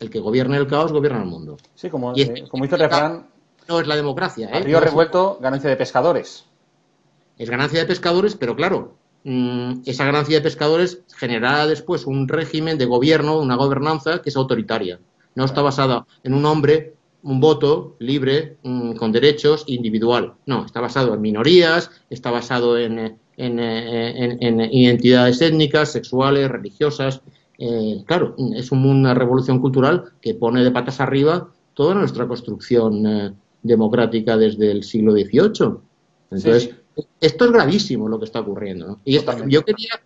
el 0.00 0.10
que 0.10 0.20
gobierna 0.20 0.58
el 0.58 0.66
caos 0.66 0.92
gobierna 0.92 1.22
el 1.22 1.28
mundo. 1.28 1.56
Sí, 1.74 1.88
como, 1.88 2.12
eh, 2.14 2.44
como 2.50 2.64
dice 2.64 2.74
el 2.74 2.82
refrán. 2.82 3.28
No 3.66 3.80
es 3.80 3.86
la 3.86 3.96
democracia. 3.96 4.50
¿eh? 4.52 4.60
Río 4.60 4.78
revuelto, 4.78 5.38
ganancia 5.40 5.70
de 5.70 5.76
pescadores. 5.76 6.44
Es 7.38 7.48
ganancia 7.48 7.80
de 7.80 7.86
pescadores, 7.86 8.36
pero 8.36 8.54
claro, 8.54 8.98
Mm, 9.24 9.80
esa 9.86 10.04
ganancia 10.04 10.36
de 10.36 10.42
pescadores 10.42 11.00
generará 11.16 11.66
después 11.66 12.06
un 12.06 12.28
régimen 12.28 12.76
de 12.76 12.84
gobierno, 12.84 13.40
una 13.40 13.56
gobernanza 13.56 14.20
que 14.20 14.28
es 14.28 14.36
autoritaria. 14.36 15.00
No 15.34 15.46
está 15.46 15.62
basada 15.62 16.06
en 16.22 16.34
un 16.34 16.44
hombre, 16.44 16.94
un 17.22 17.40
voto 17.40 17.96
libre, 17.98 18.58
mm, 18.62 18.96
con 18.96 19.12
derechos, 19.12 19.64
individual. 19.66 20.34
No, 20.44 20.66
está 20.66 20.80
basado 20.80 21.14
en 21.14 21.22
minorías, 21.22 21.90
está 22.10 22.30
basado 22.30 22.78
en, 22.78 23.18
identidades 23.36 25.40
étnicas, 25.40 25.90
sexuales, 25.90 26.50
religiosas. 26.50 27.22
Eh, 27.58 28.04
claro, 28.06 28.36
es 28.54 28.70
una 28.70 29.14
revolución 29.14 29.58
cultural 29.58 30.12
que 30.20 30.34
pone 30.34 30.62
de 30.62 30.70
patas 30.70 31.00
arriba 31.00 31.48
toda 31.72 31.94
nuestra 31.94 32.28
construcción 32.28 33.06
eh, 33.06 33.32
democrática 33.62 34.36
desde 34.36 34.70
el 34.70 34.84
siglo 34.84 35.12
XVIII. 35.12 35.78
Entonces, 36.30 36.74
esto 37.20 37.44
es 37.44 37.52
gravísimo 37.52 38.08
lo 38.08 38.18
que 38.18 38.26
está 38.26 38.40
ocurriendo. 38.40 39.00
Y 39.04 39.18
yo 39.48 39.64
quería 39.64 40.00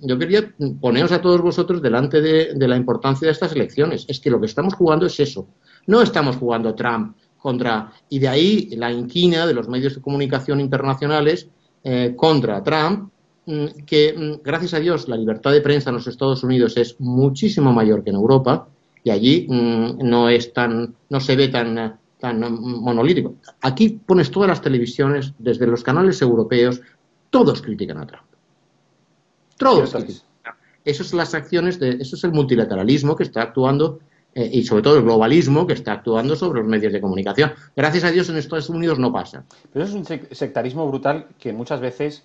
yo 0.00 0.18
quería 0.18 0.52
poneros 0.80 1.12
a 1.12 1.20
todos 1.20 1.40
vosotros 1.40 1.82
delante 1.82 2.20
de, 2.20 2.68
la 2.68 2.76
importancia 2.76 3.26
de 3.26 3.32
estas 3.32 3.52
elecciones. 3.52 4.04
Es 4.08 4.20
que 4.20 4.30
lo 4.30 4.40
que 4.40 4.46
estamos 4.46 4.74
jugando 4.74 5.06
es 5.06 5.18
eso. 5.20 5.46
No 5.86 6.02
estamos 6.02 6.36
jugando 6.36 6.74
Trump 6.74 7.16
contra. 7.38 7.92
Y 8.08 8.18
de 8.18 8.28
ahí 8.28 8.70
la 8.76 8.90
inquina 8.90 9.46
de 9.46 9.54
los 9.54 9.68
medios 9.68 9.94
de 9.94 10.00
comunicación 10.00 10.60
internacionales 10.60 11.48
eh, 11.84 12.14
contra 12.16 12.62
Trump, 12.62 13.10
mm, 13.46 13.66
que 13.86 14.14
mm, 14.16 14.42
gracias 14.42 14.74
a 14.74 14.80
Dios 14.80 15.08
la 15.08 15.16
libertad 15.16 15.52
de 15.52 15.60
prensa 15.60 15.90
en 15.90 15.96
los 15.96 16.06
Estados 16.06 16.42
Unidos 16.44 16.76
es 16.76 17.00
muchísimo 17.00 17.72
mayor 17.72 18.02
que 18.04 18.10
en 18.10 18.16
Europa 18.16 18.68
y 19.04 19.10
allí 19.10 19.46
mm, 19.48 20.08
no 20.08 20.28
es 20.28 20.52
tan, 20.52 20.94
no 21.08 21.20
se 21.20 21.36
ve 21.36 21.48
tan 21.48 21.98
tan 22.22 22.38
monolítico. 22.40 23.34
Aquí 23.62 24.00
pones 24.06 24.30
todas 24.30 24.48
las 24.48 24.62
televisiones, 24.62 25.34
desde 25.40 25.66
los 25.66 25.82
canales 25.82 26.22
europeos, 26.22 26.80
todos 27.30 27.60
critican 27.60 27.98
a 27.98 28.06
Trump. 28.06 28.22
Todos 29.56 29.90
critican. 29.90 30.22
Esas 30.84 31.08
son 31.08 31.18
las 31.18 31.34
acciones, 31.34 31.80
de, 31.80 31.96
eso 31.98 32.14
es 32.14 32.22
el 32.22 32.30
multilateralismo 32.30 33.16
que 33.16 33.24
está 33.24 33.42
actuando 33.42 33.98
eh, 34.36 34.48
y 34.52 34.62
sobre 34.62 34.82
todo 34.82 34.98
el 34.98 35.02
globalismo 35.02 35.66
que 35.66 35.72
está 35.72 35.94
actuando 35.94 36.36
sobre 36.36 36.60
los 36.60 36.68
medios 36.68 36.92
de 36.92 37.00
comunicación. 37.00 37.54
Gracias 37.74 38.04
a 38.04 38.12
Dios 38.12 38.28
en 38.28 38.36
Estados 38.36 38.70
Unidos 38.70 39.00
no 39.00 39.12
pasa. 39.12 39.44
Pero 39.72 39.84
eso 39.84 39.98
es 39.98 40.08
un 40.08 40.20
sectarismo 40.30 40.86
brutal 40.86 41.26
que 41.40 41.52
muchas 41.52 41.80
veces 41.80 42.22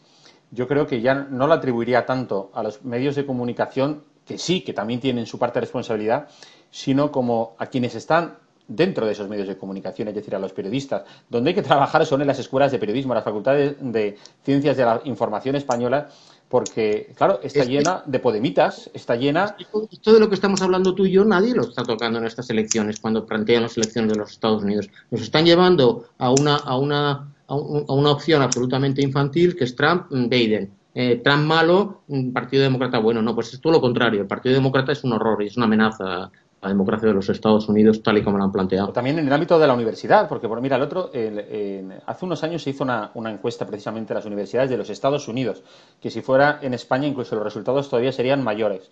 yo 0.51 0.67
creo 0.67 0.85
que 0.85 1.01
ya 1.01 1.15
no 1.15 1.47
lo 1.47 1.55
atribuiría 1.55 2.05
tanto 2.05 2.51
a 2.53 2.61
los 2.61 2.85
medios 2.85 3.15
de 3.15 3.25
comunicación, 3.25 4.03
que 4.27 4.37
sí, 4.37 4.61
que 4.61 4.73
también 4.73 4.99
tienen 4.99 5.25
su 5.25 5.39
parte 5.39 5.55
de 5.55 5.61
responsabilidad, 5.61 6.27
sino 6.69 7.11
como 7.11 7.55
a 7.57 7.65
quienes 7.65 7.95
están 7.95 8.37
dentro 8.67 9.05
de 9.05 9.13
esos 9.13 9.29
medios 9.29 9.47
de 9.47 9.57
comunicación, 9.57 10.07
es 10.09 10.15
decir, 10.15 10.35
a 10.35 10.39
los 10.39 10.53
periodistas. 10.53 11.03
Donde 11.29 11.49
hay 11.49 11.55
que 11.55 11.61
trabajar 11.61 12.05
son 12.05 12.21
en 12.21 12.27
las 12.27 12.39
escuelas 12.39 12.71
de 12.71 12.79
periodismo, 12.79 13.13
las 13.13 13.23
facultades 13.23 13.75
de 13.79 14.17
ciencias 14.43 14.77
de 14.77 14.85
la 14.85 15.01
información 15.05 15.55
española, 15.55 16.09
porque, 16.49 17.11
claro, 17.15 17.39
está 17.43 17.65
llena 17.65 18.03
de 18.05 18.19
podemitas, 18.19 18.89
está 18.93 19.15
llena... 19.15 19.55
Esto 19.91 20.13
de 20.13 20.19
lo 20.19 20.29
que 20.29 20.35
estamos 20.35 20.61
hablando 20.61 20.95
tú 20.95 21.05
y 21.05 21.11
yo, 21.11 21.25
nadie 21.25 21.53
lo 21.53 21.63
está 21.63 21.83
tocando 21.83 22.19
en 22.19 22.25
estas 22.25 22.49
elecciones, 22.49 22.99
cuando 22.99 23.25
plantean 23.25 23.63
las 23.63 23.77
elecciones 23.77 24.13
de 24.13 24.17
los 24.17 24.31
Estados 24.31 24.63
Unidos. 24.63 24.89
Nos 25.11 25.21
están 25.21 25.45
llevando 25.45 26.05
a 26.17 26.31
una, 26.31 26.55
a 26.55 26.77
una, 26.77 27.33
a 27.47 27.55
una 27.55 28.11
opción 28.11 28.41
absolutamente 28.41 29.01
infantil, 29.01 29.55
que 29.55 29.65
es 29.65 29.75
Trump-Biden. 29.75 30.71
Eh, 30.99 31.21
Trump 31.23 31.45
malo, 31.45 32.01
Partido 32.33 32.63
Demócrata 32.63 32.97
bueno. 32.97 33.21
No, 33.21 33.35
pues 33.35 33.53
es 33.53 33.61
todo 33.61 33.73
lo 33.73 33.81
contrario. 33.81 34.21
El 34.21 34.27
Partido 34.27 34.55
Demócrata 34.55 34.93
es 34.93 35.03
un 35.03 35.13
horror 35.13 35.43
y 35.43 35.45
es 35.45 35.55
una 35.55 35.67
amenaza 35.67 36.31
la 36.67 36.73
democracia 36.73 37.07
de 37.07 37.13
los 37.13 37.29
Estados 37.29 37.67
Unidos 37.69 38.03
tal 38.03 38.17
y 38.17 38.23
como 38.23 38.37
lo 38.37 38.43
han 38.43 38.51
planteado. 38.51 38.91
También 38.91 39.17
en 39.19 39.27
el 39.27 39.33
ámbito 39.33 39.57
de 39.57 39.67
la 39.67 39.73
universidad, 39.73 40.27
porque 40.27 40.47
mira, 40.47 40.75
el 40.75 40.81
otro, 40.81 41.09
hace 42.05 42.25
unos 42.25 42.43
años 42.43 42.63
se 42.63 42.71
hizo 42.71 42.83
una, 42.83 43.31
encuesta 43.31 43.65
precisamente 43.65 44.13
en 44.13 44.15
las 44.15 44.25
universidades 44.25 44.69
de 44.69 44.77
los 44.77 44.89
Estados 44.89 45.27
Unidos, 45.27 45.63
que 46.01 46.11
si 46.11 46.21
fuera 46.21 46.59
en 46.61 46.73
España 46.73 47.07
incluso 47.07 47.35
los 47.35 47.43
resultados 47.43 47.89
todavía 47.89 48.11
serían 48.11 48.43
mayores. 48.43 48.89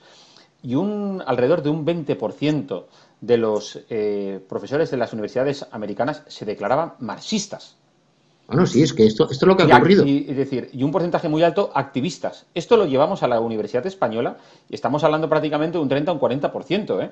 Y 0.63 0.75
un 0.75 1.21
alrededor 1.25 1.61
de 1.61 1.69
un 1.69 1.85
20% 1.85 2.85
de 3.21 3.38
los 3.38 3.79
eh, 3.89 4.39
profesores 4.47 4.89
de 4.89 4.97
las 4.97 5.13
universidades 5.13 5.65
americanas 5.71 6.23
se 6.27 6.45
declaraban 6.45 6.93
marxistas. 6.99 7.75
Bueno, 8.47 8.67
sí, 8.67 8.83
es 8.83 8.93
que 8.93 9.05
esto, 9.05 9.29
esto 9.29 9.45
es 9.45 9.47
lo 9.47 9.57
que 9.57 9.63
ha 9.63 9.77
ocurrido. 9.77 10.05
Y, 10.05 10.27
es 10.29 10.38
decir, 10.38 10.69
y 10.71 10.83
un 10.83 10.91
porcentaje 10.91 11.27
muy 11.29 11.41
alto 11.41 11.71
activistas. 11.73 12.45
Esto 12.53 12.77
lo 12.77 12.85
llevamos 12.85 13.23
a 13.23 13.27
la 13.27 13.39
Universidad 13.39 13.85
Española 13.88 14.38
y 14.69 14.75
estamos 14.75 15.03
hablando 15.03 15.27
prácticamente 15.27 15.77
de 15.77 15.81
un 15.81 15.89
30 15.89 16.11
o 16.11 16.15
un 16.15 16.21
40%, 16.21 17.03
¿eh? 17.03 17.11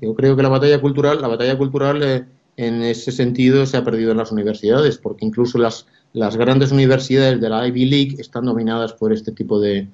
Yo 0.00 0.14
creo 0.14 0.36
que 0.36 0.42
la 0.42 0.48
batalla 0.48 0.80
cultural, 0.80 1.20
la 1.20 1.28
batalla 1.28 1.56
cultural 1.56 2.02
eh, 2.02 2.24
en 2.56 2.82
ese 2.82 3.12
sentido 3.12 3.66
se 3.66 3.76
ha 3.76 3.84
perdido 3.84 4.12
en 4.12 4.16
las 4.16 4.32
universidades, 4.32 4.98
porque 4.98 5.26
incluso 5.26 5.58
las, 5.58 5.86
las 6.12 6.36
grandes 6.36 6.72
universidades 6.72 7.40
de 7.40 7.48
la 7.48 7.66
Ivy 7.68 7.84
League 7.84 8.16
están 8.18 8.46
dominadas 8.46 8.94
por 8.94 9.12
este 9.12 9.32
tipo 9.32 9.60
de, 9.60 9.88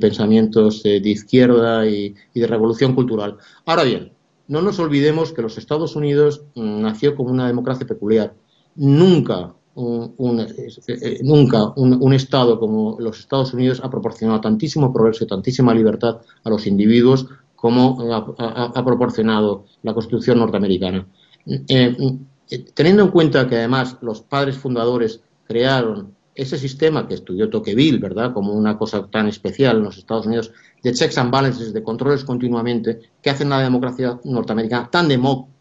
pensamientos 0.00 0.82
eh, 0.84 1.00
de 1.00 1.08
izquierda 1.08 1.86
y, 1.86 2.14
de 2.34 2.46
revolución 2.46 2.94
cultural. 2.94 3.38
Ahora 3.64 3.84
bien, 3.84 4.12
no 4.48 4.60
nos 4.60 4.78
olvidemos 4.78 5.32
que 5.32 5.42
los 5.42 5.58
Estados 5.58 5.96
Unidos 5.96 6.42
mm, 6.54 6.82
nació 6.82 7.14
como 7.14 7.30
una 7.30 7.46
democracia 7.46 7.86
peculiar. 7.86 8.34
Nunca 8.74 9.54
un, 9.74 10.40
eh, 10.40 11.20
nunca 11.22 11.72
un, 11.76 12.12
Estado 12.12 12.60
como 12.60 12.96
los 13.00 13.18
Estados 13.20 13.54
Unidos 13.54 13.80
ha 13.82 13.90
proporcionado 13.90 14.40
tantísimo 14.40 14.92
progreso 14.92 15.24
y 15.24 15.26
tantísima 15.26 15.74
libertad 15.74 16.20
a 16.44 16.50
los 16.50 16.66
individuos 16.66 17.26
como 17.62 17.96
ha, 18.10 18.84
proporcionado 18.84 19.66
la 19.84 19.94
Constitución 19.94 20.40
norteamericana. 20.40 21.06
Eh, 21.46 21.96
eh, 22.50 22.64
teniendo 22.74 23.04
en 23.04 23.10
cuenta 23.12 23.48
que 23.48 23.54
además 23.54 23.98
los 24.00 24.20
padres 24.20 24.58
fundadores 24.58 25.20
crearon 25.46 26.12
ese 26.34 26.58
sistema 26.58 27.06
que 27.06 27.14
estudió 27.14 27.48
Tocqueville, 27.48 28.00
¿verdad?, 28.00 28.32
como 28.32 28.52
una 28.52 28.76
cosa 28.76 29.06
tan 29.06 29.28
especial 29.28 29.76
en 29.76 29.84
los 29.84 29.96
Estados 29.96 30.26
Unidos, 30.26 30.50
de 30.82 30.92
checks 30.92 31.16
and 31.18 31.30
balances, 31.30 31.72
de 31.72 31.84
controles 31.84 32.24
continuamente, 32.24 32.98
que 33.22 33.30
hacen 33.30 33.50
la 33.50 33.60
democracia 33.60 34.18
norteamericana 34.24 34.90
tan, 34.90 35.08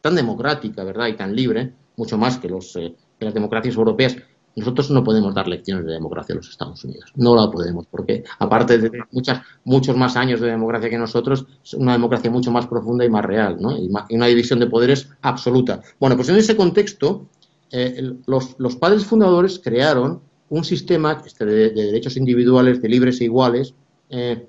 tan 0.01 0.15
democrática, 0.15 0.83
¿verdad?, 0.83 1.05
y 1.05 1.13
tan 1.13 1.35
libre, 1.35 1.71
mucho 1.97 2.17
más 2.17 2.39
que, 2.39 2.49
los, 2.49 2.75
eh, 2.77 2.95
que 3.19 3.25
las 3.25 3.35
democracias 3.35 3.75
europeas, 3.75 4.17
nosotros 4.55 4.91
no 4.91 5.03
podemos 5.03 5.33
dar 5.33 5.47
lecciones 5.47 5.85
de 5.85 5.93
democracia 5.93 6.33
a 6.33 6.37
los 6.37 6.49
Estados 6.49 6.83
Unidos. 6.83 7.11
No 7.15 7.35
la 7.35 7.49
podemos, 7.49 7.87
porque 7.87 8.23
aparte 8.39 8.77
de 8.77 8.91
muchas, 9.11 9.41
muchos 9.63 9.95
más 9.95 10.15
años 10.17 10.41
de 10.41 10.49
democracia 10.49 10.89
que 10.89 10.97
nosotros, 10.97 11.45
es 11.63 11.73
una 11.73 11.93
democracia 11.93 12.29
mucho 12.29 12.51
más 12.51 12.67
profunda 12.67 13.05
y 13.05 13.09
más 13.09 13.23
real, 13.23 13.57
¿no? 13.59 13.77
y, 13.77 13.89
una 14.09 14.27
división 14.27 14.59
de 14.59 14.67
poderes 14.67 15.09
absoluta. 15.21 15.81
Bueno, 15.99 16.15
pues 16.15 16.29
en 16.29 16.35
ese 16.35 16.55
contexto, 16.55 17.27
eh, 17.71 18.13
los, 18.25 18.75
padres 18.75 19.05
fundadores 19.05 19.59
crearon 19.59 20.21
un 20.49 20.63
sistema 20.65 21.21
este, 21.25 21.45
de, 21.45 21.69
derechos 21.69 22.17
individuales, 22.17 22.81
de 22.81 22.89
libres 22.89 23.21
e 23.21 23.25
iguales, 23.25 23.73
eh, 24.09 24.47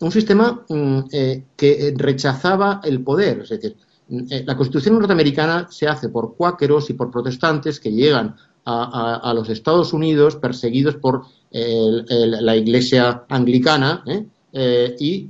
un 0.00 0.12
sistema 0.12 0.64
mm, 0.68 0.98
eh, 1.10 1.44
que 1.56 1.94
rechazaba 1.96 2.80
el 2.84 3.02
poder. 3.02 3.40
Es 3.40 3.48
decir, 3.48 3.76
la 4.08 4.56
Constitución 4.56 4.94
norteamericana 4.94 5.66
se 5.70 5.86
hace 5.86 6.08
por 6.08 6.34
cuáqueros 6.34 6.88
y 6.88 6.94
por 6.94 7.10
protestantes 7.10 7.78
que 7.78 7.92
llegan 7.92 8.36
a, 8.64 9.32
los 9.34 9.48
Estados 9.48 9.92
Unidos 9.92 10.36
perseguidos 10.36 10.96
por 10.96 11.24
la 11.50 12.56
Iglesia 12.56 13.24
anglicana 13.28 14.02
¿eh? 14.06 14.26
Eh, 14.52 14.96
y 14.98 15.28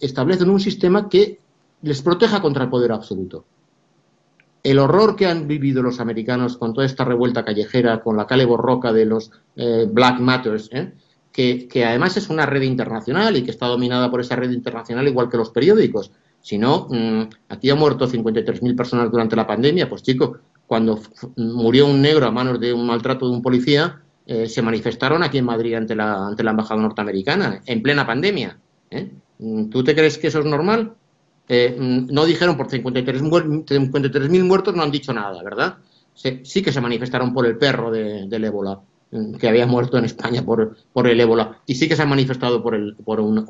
establecen 0.00 0.50
un 0.50 0.60
sistema 0.60 1.08
que 1.08 1.38
les 1.82 2.02
proteja 2.02 2.40
contra 2.40 2.64
el 2.64 2.70
poder 2.70 2.92
absoluto. 2.92 3.44
El 4.62 4.78
horror 4.78 5.16
que 5.16 5.26
han 5.26 5.46
vivido 5.46 5.82
los 5.82 6.00
americanos 6.00 6.56
con 6.56 6.74
toda 6.74 6.86
esta 6.86 7.04
revuelta 7.04 7.44
callejera, 7.44 8.00
con 8.00 8.16
la 8.16 8.26
cale 8.26 8.44
borroca 8.44 8.92
de 8.92 9.04
los 9.04 9.30
eh, 9.56 9.86
Black 9.90 10.18
Matters, 10.18 10.70
que, 11.32 11.68
que, 11.68 11.84
además 11.84 12.16
es 12.16 12.28
una 12.28 12.44
red 12.44 12.62
internacional 12.62 13.36
y 13.36 13.44
que 13.44 13.52
está 13.52 13.66
dominada 13.66 14.10
por 14.10 14.20
esa 14.20 14.34
red 14.34 14.50
internacional 14.50 15.06
igual 15.06 15.28
que 15.28 15.36
los 15.36 15.50
periódicos. 15.50 16.10
Si 16.40 16.58
no, 16.58 16.88
mm, 16.90 17.22
aquí 17.48 17.70
han 17.70 17.78
muerto 17.78 18.08
53.000 18.08 18.76
personas 18.76 19.10
durante 19.10 19.36
la 19.36 19.46
pandemia, 19.46 19.88
pues 19.88 20.02
chico, 20.02 20.38
cuando 20.68 21.00
murió 21.36 21.86
un 21.86 22.00
negro 22.02 22.26
a 22.26 22.30
manos 22.30 22.60
de 22.60 22.74
un 22.74 22.86
maltrato 22.86 23.26
de 23.26 23.34
un 23.34 23.42
policía, 23.42 24.02
eh, 24.26 24.46
se 24.46 24.60
manifestaron 24.60 25.22
aquí 25.22 25.38
en 25.38 25.46
Madrid 25.46 25.72
ante 25.74 25.96
la, 25.96 26.26
ante 26.26 26.44
la 26.44 26.50
embajada 26.50 26.82
norteamericana, 26.82 27.62
en 27.64 27.82
plena 27.82 28.06
pandemia. 28.06 28.58
¿eh? 28.90 29.10
¿Tú 29.70 29.82
te 29.82 29.94
crees 29.94 30.18
que 30.18 30.26
eso 30.26 30.40
es 30.40 30.44
normal? 30.44 30.92
Eh, 31.48 31.74
no 31.78 32.26
dijeron 32.26 32.58
por 32.58 32.68
53.000 32.68 34.44
muertos, 34.44 34.76
no 34.76 34.82
han 34.82 34.90
dicho 34.90 35.14
nada, 35.14 35.42
¿verdad? 35.42 35.78
sí 36.14 36.62
que 36.62 36.72
se 36.72 36.80
manifestaron 36.80 37.32
por 37.32 37.46
el 37.46 37.56
perro 37.56 37.90
del 37.90 38.44
ébola, 38.44 38.80
que 39.38 39.48
había 39.48 39.66
muerto 39.66 39.96
en 39.96 40.04
España 40.04 40.44
por, 40.44 40.76
por 40.92 41.06
el 41.06 41.18
ébola, 41.20 41.60
y 41.64 41.76
sí 41.76 41.88
que 41.88 41.96
se 41.96 42.02
han 42.02 42.08
manifestado 42.10 42.60
por, 42.60 42.74
el, 42.74 42.96
por 42.96 43.20
un, 43.20 43.46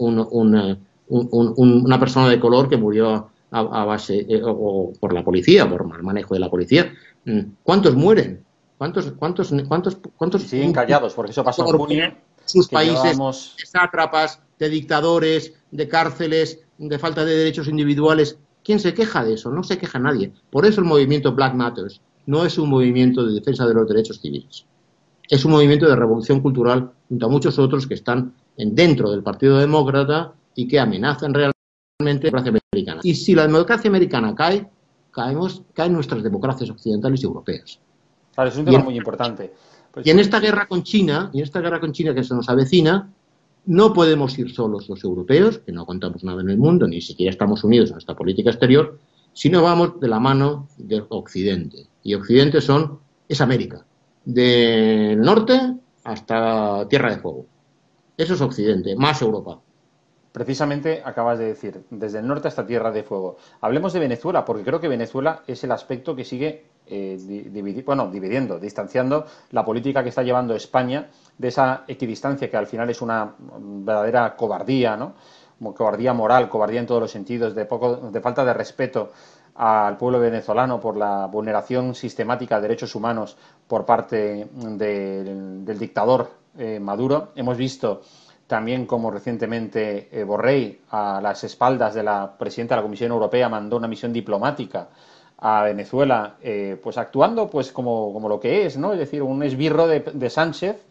una 1.09 1.99
persona 1.99 2.29
de 2.29 2.39
color 2.39 2.69
que 2.69 2.77
murió 2.77 3.31
a, 3.51 3.85
base, 3.85 4.27
o 4.45 4.93
por 5.01 5.13
la 5.13 5.25
policía, 5.25 5.69
por 5.69 5.85
mal 5.87 6.03
manejo 6.03 6.35
de 6.35 6.41
la 6.41 6.51
policía. 6.51 6.93
Mm. 7.25 7.41
¿Cuántos 7.63 7.97
mueren? 7.97 8.45
¿Cuántos, 8.77 9.13
cuántos, 9.13 9.53
cuántos, 9.67 9.99
cuántos 10.17 10.43
siguen 10.43 10.73
callados? 10.73 11.15
Porque 11.15 11.33
eso 11.33 11.43
pasó 11.43 11.67
en 11.91 12.17
Sus 12.45 12.69
países 12.69 13.19
de 13.19 13.67
sátrapas, 13.67 14.41
de 14.59 14.69
dictadores, 14.69 15.55
de 15.71 15.89
cárceles, 15.89 16.61
de 16.79 16.99
falta 16.99 17.25
de 17.25 17.35
derechos 17.35 17.69
individuales. 17.69 18.39
¿Quién 18.63 18.79
se 18.79 18.95
queja 18.95 19.25
de 19.25 19.35
eso? 19.35 19.51
No 19.51 19.65
se 19.65 19.79
queja 19.79 19.99
nadie. 19.99 20.33
Por 20.51 20.65
eso 20.65 20.81
el 20.81 20.87
movimiento 20.87 21.33
Black 21.33 21.55
Matters 21.55 22.01
no 22.27 22.45
es 22.45 22.59
un 22.59 22.69
movimiento 22.69 23.25
de 23.25 23.35
defensa 23.35 23.67
de 23.67 23.75
los 23.75 23.89
derechos 23.89 24.21
civiles. 24.21 24.67
Es 25.29 25.45
un 25.45 25.53
movimiento 25.53 25.89
de 25.89 25.97
revolución 25.97 26.41
cultural 26.41 26.93
junto 27.09 27.27
a 27.27 27.29
muchos 27.29 27.59
otros 27.59 27.87
que 27.87 27.95
están 27.95 28.35
dentro 28.57 29.11
del 29.11 29.23
Partido 29.23 29.59
Demócrata 29.59 30.35
y 30.55 30.69
que 30.69 30.79
amenazan 30.79 31.35
realmente 31.35 31.58
democracia 31.99 32.53
americana. 32.53 33.01
Y 33.03 33.15
si 33.15 33.35
la 33.35 33.43
democracia 33.43 33.89
americana 33.89 34.33
cae, 34.35 34.69
caemos, 35.11 35.63
caen 35.75 35.93
nuestras 35.93 36.23
democracias 36.23 36.71
occidentales 36.71 37.23
y 37.23 37.27
europeas. 37.27 37.81
Claro, 38.35 38.51
es 38.51 38.57
un 38.57 38.65
tema 38.67 38.85
muy 38.85 38.97
importante. 38.97 39.53
Pues 39.93 40.07
y 40.07 40.11
en 40.11 40.21
esta 40.21 40.39
guerra 40.39 40.69
con 40.69 40.85
China, 40.85 41.31
y 41.33 41.39
en 41.39 41.45
esta 41.45 41.61
guerra 41.61 41.81
con 41.81 41.93
China 41.93 42.15
que 42.15 42.23
se 42.23 42.35
nos 42.35 42.49
avecina, 42.49 43.11
no 43.67 43.93
podemos 43.93 44.39
ir 44.39 44.55
solos 44.55 44.89
los 44.89 45.03
europeos, 45.03 45.59
que 45.59 45.73
no 45.73 45.85
contamos 45.87 46.23
nada 46.23 46.41
en 46.41 46.51
el 46.51 46.59
mundo, 46.59 46.87
ni 46.87 47.01
siquiera 47.01 47.31
estamos 47.31 47.65
unidos 47.65 47.91
a 47.93 47.99
esta 47.99 48.15
política 48.15 48.51
exterior, 48.51 48.99
sino 49.33 49.63
vamos 49.63 49.99
de 49.99 50.07
la 50.07 50.21
mano 50.21 50.69
del 50.77 51.05
Occidente. 51.09 51.89
Y 52.05 52.15
Occidente 52.15 52.61
son, 52.61 53.01
es 53.29 53.41
América, 53.41 53.85
del 54.25 55.21
norte 55.21 55.75
hasta 56.05 56.87
Tierra 56.89 57.11
de 57.11 57.19
Fuego. 57.19 57.47
Eso 58.17 58.35
es 58.35 58.41
Occidente, 58.41 58.95
más 58.95 59.21
Europa. 59.21 59.61
Precisamente 60.39 61.03
acabas 61.05 61.37
de 61.41 61.47
decir, 61.47 61.85
desde 61.91 62.21
el 62.21 62.27
norte 62.29 62.47
hasta 62.47 62.65
Tierra 62.65 62.93
de 62.93 63.03
Fuego. 63.03 63.39
Hablemos 63.61 63.93
de 63.93 63.99
Venezuela, 63.99 64.45
porque 64.45 64.63
creo 64.63 64.81
que 64.81 64.87
Venezuela 64.87 65.43
es 65.49 65.65
el 65.65 65.73
aspecto 65.73 66.15
que 66.15 66.25
sigue 66.25 66.65
eh, 66.87 67.83
bueno, 67.85 68.09
dividiendo, 68.09 68.61
distanciando 68.61 69.27
la 69.51 69.65
política 69.65 70.05
que 70.05 70.11
está 70.11 70.23
llevando 70.23 70.55
España 70.55 71.09
de 71.37 71.49
esa 71.49 71.83
equidistancia 71.89 72.49
que 72.49 72.57
al 72.57 72.69
final 72.69 72.89
es 72.89 73.03
una 73.03 73.35
verdadera 73.39 74.37
cobardía, 74.37 74.97
¿no? 74.97 75.15
cobardía 75.75 76.15
moral, 76.15 76.49
cobardía 76.49 76.79
en 76.79 76.87
todos 76.87 77.01
los 77.01 77.11
sentidos, 77.11 77.57
de, 77.57 77.65
poco, 77.65 77.97
de 77.97 78.21
falta 78.21 78.45
de 78.45 78.55
respeto 78.55 79.11
al 79.57 79.97
pueblo 79.97 80.21
venezolano 80.21 80.79
por 80.79 80.97
la 80.97 81.27
vulneración 81.27 81.97
sistemática 81.97 82.57
de 82.57 82.63
derechos 82.63 82.95
humanos 82.95 83.37
por 83.67 83.85
parte 83.85 84.49
del, 84.55 85.65
dictador 85.81 86.31
eh, 86.57 86.79
Maduro. 86.79 87.33
Hemos 87.35 87.57
visto 87.57 88.03
también 88.49 88.87
como 88.87 89.13
recientemente 89.13 90.09
eh, 90.11 90.25
Borrell, 90.25 90.81
a 90.91 91.21
las 91.23 91.45
espaldas 91.45 91.95
de 91.95 92.03
la 92.03 92.37
presidenta 92.37 92.75
de 92.75 92.81
la 92.81 92.83
Comisión 92.83 93.13
Europea, 93.13 93.49
mandó 93.49 93.77
una 93.77 93.87
misión 93.87 94.13
diplomática 94.13 94.89
a 95.39 95.63
Venezuela, 95.63 96.35
eh, 96.43 96.77
pues 96.83 96.99
actuando 96.99 97.49
pues 97.49 97.71
como, 97.71 98.13
como, 98.13 98.29
lo 98.29 98.41
que 98.41 98.67
es, 98.67 98.77
¿no? 98.77 98.93
Es 98.93 98.99
decir, 98.99 99.23
un 99.23 99.45
esbirro 99.45 99.87
de, 99.87 100.31
Sánchez 100.31 100.83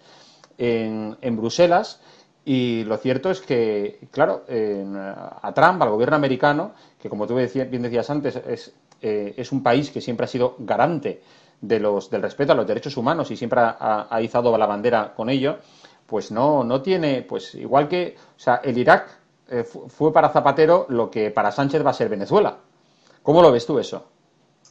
en, 0.57 1.17
en, 1.19 1.35
Bruselas 1.35 1.99
Y 2.45 2.85
lo 2.85 2.95
cierto 2.95 3.29
es 3.29 3.41
que, 3.41 3.99
claro, 4.09 4.45
a 4.47 5.53
Trump, 5.53 5.81
al 5.81 5.89
gobierno 5.89 6.15
americano, 6.15 6.71
que 7.01 7.09
como 7.09 7.27
tú 7.27 7.35
bien 7.35 7.81
decías 7.81 8.09
antes, 8.09 8.37
es, 8.37 8.73
eh, 9.01 9.35
es 9.37 9.51
un 9.51 9.61
país 9.61 9.91
que 9.91 10.01
siempre 10.01 10.25
ha 10.25 10.27
sido 10.27 10.55
garante 10.59 11.21
de 11.61 11.79
los, 11.79 12.09
del 12.09 12.21
respeto 12.21 12.53
a 12.53 12.55
los 12.55 12.65
derechos 12.65 12.97
humanos 12.97 13.29
y 13.29 13.37
siempre 13.37 13.59
ha, 13.61 14.19
izado 14.21 14.55
la 14.57 14.65
bandera 14.65 15.13
con 15.15 15.29
ello, 15.29 15.57
pues 16.07 16.31
no, 16.31 16.63
no 16.63 16.81
tiene, 16.81 17.21
pues 17.21 17.53
igual 17.55 17.87
que, 17.87 18.15
o 18.35 18.39
sea, 18.39 18.55
el 18.63 18.77
Irak 18.77 19.09
eh, 19.49 19.63
fue 19.63 20.11
para 20.11 20.29
Zapatero 20.29 20.87
lo 20.89 21.11
que 21.11 21.29
para 21.29 21.51
Sánchez 21.51 21.85
va 21.85 21.91
a 21.91 21.93
ser 21.93 22.09
Venezuela. 22.09 22.57
¿Cómo 23.21 23.41
lo 23.41 23.51
ves 23.51 23.65
tú 23.65 23.77
eso? 23.77 24.05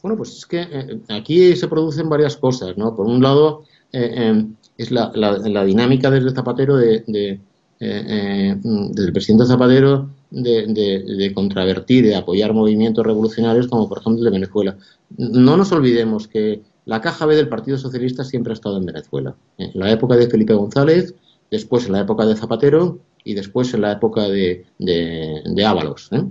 Bueno, 0.01 0.17
pues 0.17 0.37
es 0.37 0.45
que 0.45 0.61
eh, 0.61 0.99
aquí 1.09 1.55
se 1.55 1.67
producen 1.67 2.09
varias 2.09 2.37
cosas, 2.37 2.77
¿no? 2.77 2.95
Por 2.95 3.05
un 3.05 3.21
lado, 3.21 3.63
es 3.91 4.91
la, 4.91 5.11
la, 5.15 5.63
dinámica 5.63 6.11
desde 6.11 6.31
Zapatero 6.31 6.75
de 6.75 7.39
eh, 7.79 8.03
eh, 8.07 8.55
del 8.63 9.13
presidente 9.13 9.45
Zapatero 9.45 10.09
de, 10.31 11.31
contravertir, 11.35 12.05
de 12.05 12.15
apoyar 12.15 12.51
movimientos 12.51 13.05
revolucionarios 13.05 13.67
como 13.67 13.87
por 13.87 13.99
ejemplo 13.99 14.19
el 14.19 14.25
de 14.25 14.31
Venezuela. 14.31 14.77
No 15.15 15.55
nos 15.57 15.71
olvidemos 15.71 16.27
que 16.27 16.63
la 16.85 17.01
caja 17.01 17.27
B 17.27 17.35
del 17.35 17.49
Partido 17.49 17.77
Socialista 17.77 18.23
siempre 18.23 18.51
ha 18.51 18.55
estado 18.55 18.77
en 18.77 18.85
Venezuela. 18.87 19.35
En 19.59 19.71
la 19.75 19.91
época 19.91 20.15
de 20.15 20.27
Felipe 20.27 20.55
González, 20.55 21.13
después 21.49 21.85
en 21.85 21.93
la 21.93 22.01
época 22.01 22.25
de 22.25 22.35
Zapatero 22.35 22.99
y 23.23 23.33
después 23.33 23.73
en 23.73 23.81
la 23.81 23.93
época 23.93 24.23
de, 24.23 24.65
de, 24.77 25.65
Ábalos, 25.65 26.09
¿eh? 26.11 26.23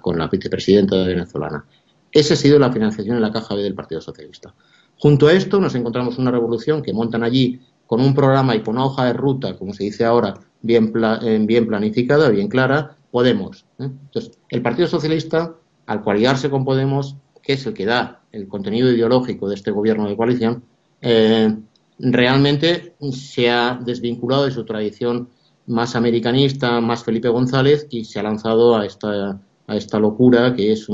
con 0.00 0.18
la 0.18 0.28
vicepresidenta 0.28 0.96
venezolana. 1.04 1.64
Esa 2.12 2.34
ha 2.34 2.36
sido 2.36 2.58
la 2.58 2.72
financiación 2.72 3.16
en 3.16 3.22
la 3.22 3.32
caja 3.32 3.54
B 3.54 3.62
del 3.62 3.74
Partido 3.74 4.00
Socialista. 4.00 4.54
Junto 4.98 5.28
a 5.28 5.32
esto 5.32 5.60
nos 5.60 5.74
encontramos 5.74 6.18
una 6.18 6.30
revolución 6.30 6.82
que 6.82 6.92
montan 6.92 7.22
allí 7.22 7.60
con 7.86 8.00
un 8.00 8.14
programa 8.14 8.54
y 8.54 8.60
con 8.60 8.76
una 8.76 8.86
hoja 8.86 9.06
de 9.06 9.12
ruta, 9.12 9.56
como 9.56 9.72
se 9.72 9.84
dice 9.84 10.04
ahora, 10.04 10.34
bien, 10.62 10.92
eh, 11.22 11.38
bien 11.42 11.66
planificada, 11.66 12.28
bien 12.28 12.48
clara, 12.48 12.96
Podemos. 13.10 13.64
¿eh? 13.78 13.84
Entonces, 13.84 14.38
el 14.50 14.60
Partido 14.60 14.86
Socialista, 14.86 15.54
al 15.86 16.02
coaligarse 16.02 16.50
con 16.50 16.64
Podemos, 16.64 17.16
que 17.42 17.54
es 17.54 17.66
el 17.66 17.72
que 17.72 17.86
da 17.86 18.20
el 18.32 18.46
contenido 18.48 18.90
ideológico 18.90 19.48
de 19.48 19.54
este 19.54 19.70
gobierno 19.70 20.06
de 20.08 20.16
coalición, 20.16 20.62
eh, 21.00 21.56
realmente 21.98 22.94
se 23.12 23.50
ha 23.50 23.78
desvinculado 23.84 24.44
de 24.44 24.52
su 24.52 24.64
tradición 24.64 25.28
más 25.66 25.96
americanista, 25.96 26.80
más 26.80 27.04
Felipe 27.04 27.28
González, 27.28 27.86
y 27.90 28.04
se 28.04 28.18
ha 28.18 28.22
lanzado 28.22 28.76
a 28.76 28.86
esta, 28.86 29.40
a 29.66 29.76
esta 29.76 29.98
locura 29.98 30.54
que 30.54 30.72
es 30.72 30.86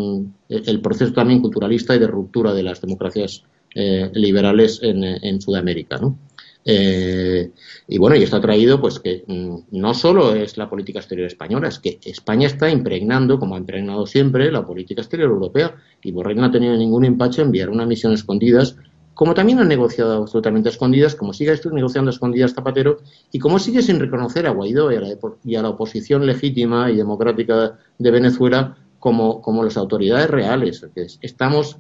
el 0.49 0.81
proceso 0.81 1.13
también 1.13 1.41
culturalista 1.41 1.95
y 1.95 1.99
de 1.99 2.07
ruptura 2.07 2.53
de 2.53 2.63
las 2.63 2.81
democracias 2.81 3.45
liberales 3.75 4.81
en, 4.83 5.41
Sudamérica. 5.41 5.99
¿no? 5.99 6.19
Eh, 6.65 7.51
y 7.89 7.99
bueno, 7.99 8.17
y 8.17 8.23
esto 8.23 8.37
ha 8.37 8.41
traído 8.41 8.81
pues 8.81 8.99
que 8.99 9.25
mm, 9.27 9.79
no 9.79 9.93
solo 9.93 10.35
es 10.35 10.57
la 10.57 10.71
política 10.71 11.01
exterior 11.01 11.27
española, 11.27 11.69
es 11.69 11.79
que 11.79 11.99
España 12.05 12.47
está 12.47 12.71
impregnando, 12.71 13.39
como 13.39 13.55
ha 13.55 13.59
impregnado 13.59 14.07
siempre, 14.07 14.51
la 14.51 14.65
política 14.65 15.03
exterior 15.03 15.31
europea. 15.31 15.77
Y 16.03 16.13
Borrell 16.13 16.39
no 16.39 16.47
ha 16.47 16.51
tenido 16.51 16.77
ningún 16.77 17.05
empacho 17.05 17.43
en 17.43 17.49
enviar 17.49 17.71
una 17.71 17.87
misión 17.87 18.13
escondidas, 18.13 18.77
como 19.15 19.35
también 19.35 19.61
ha 19.61 19.65
negociado 19.65 20.23
absolutamente 20.23 20.69
escondidas, 20.69 21.15
como 21.15 21.33
sigue 21.33 21.59
negociando 21.73 22.11
escondidas 22.11 22.55
Zapatero, 22.55 22.99
y 23.33 23.39
como 23.39 23.59
sigue 23.59 23.83
sin 23.83 24.01
reconocer 24.01 24.47
a 24.47 24.51
Guaidó 24.51 24.93
y 24.93 24.97
a 24.97 25.01
la, 25.01 25.09
y 25.45 25.55
a 25.55 25.63
la 25.63 25.71
oposición 25.71 26.27
legítima 26.27 26.91
y 26.91 26.97
democrática 26.97 27.79
de 27.99 28.11
Venezuela 28.11 28.77
como, 28.99 29.41
como 29.41 29.63
las 29.63 29.77
autoridades 29.77 30.29
reales. 30.29 30.87
Estamos, 31.21 31.79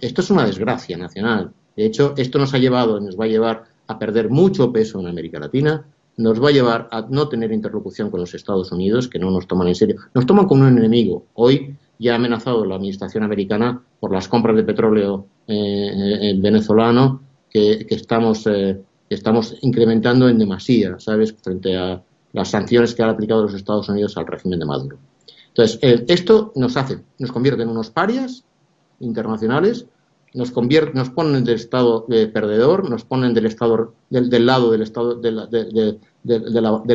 esto 0.00 0.20
es 0.20 0.30
una 0.30 0.44
desgracia 0.44 0.96
nacional. 0.96 1.52
De 1.76 1.86
hecho, 1.86 2.14
esto 2.16 2.38
nos 2.38 2.52
ha 2.54 2.58
llevado, 2.58 3.00
nos 3.00 3.18
va 3.18 3.24
a 3.24 3.28
llevar 3.28 3.64
a 3.86 3.98
perder 3.98 4.30
mucho 4.30 4.72
peso 4.72 5.00
en 5.00 5.06
América 5.06 5.38
Latina, 5.38 5.84
nos 6.16 6.42
va 6.42 6.48
a 6.48 6.52
llevar 6.52 6.88
a 6.90 7.06
no 7.08 7.28
tener 7.28 7.52
interlocución 7.52 8.10
con 8.10 8.20
los 8.20 8.34
Estados 8.34 8.70
Unidos, 8.72 9.08
que 9.08 9.18
no 9.18 9.30
nos 9.30 9.46
toman 9.46 9.68
en 9.68 9.74
serio, 9.74 9.96
nos 10.14 10.26
toman 10.26 10.46
como 10.46 10.62
un 10.62 10.76
enemigo. 10.76 11.26
Hoy 11.34 11.76
ya 11.98 12.12
ha 12.12 12.16
amenazado 12.16 12.64
la 12.64 12.76
administración 12.76 13.24
americana 13.24 13.82
por 14.00 14.12
las 14.12 14.28
compras 14.28 14.56
de 14.56 14.64
petróleo 14.64 15.26
eh, 15.46 16.34
venezolano 16.38 17.22
que, 17.50 17.86
estamos, 17.90 18.46
eh, 18.46 18.80
estamos 19.08 19.56
incrementando 19.62 20.28
en 20.28 20.38
demasía, 20.38 20.98
¿sabes?, 20.98 21.34
frente 21.42 21.76
a 21.76 22.02
las 22.32 22.48
sanciones 22.48 22.94
que 22.94 23.02
han 23.02 23.10
aplicado 23.10 23.42
los 23.42 23.54
Estados 23.54 23.88
Unidos 23.88 24.16
al 24.16 24.26
régimen 24.26 24.58
de 24.58 24.64
Maduro. 24.64 24.98
Entonces, 25.48 25.78
eh, 25.82 26.04
esto 26.08 26.52
nos 26.56 26.76
hace, 26.76 27.00
nos 27.18 27.30
convierte 27.30 27.62
en 27.62 27.68
unos 27.68 27.90
parias 27.90 28.44
internacionales 29.00 29.86
nos 30.34 30.50
convierte, 30.50 30.94
nos 30.94 31.10
ponen 31.10 31.44
del 31.44 31.56
estado 31.56 32.06
de 32.08 32.26
perdedor, 32.26 32.88
nos 32.88 33.04
ponen 33.04 33.34
del 33.34 33.46
estado 33.46 33.94
del, 34.08 34.46
lado 34.46 34.70
del 34.70 34.82
estado 34.82 35.14
de 35.16 35.30
la, 35.30 35.46
de, 35.46 35.98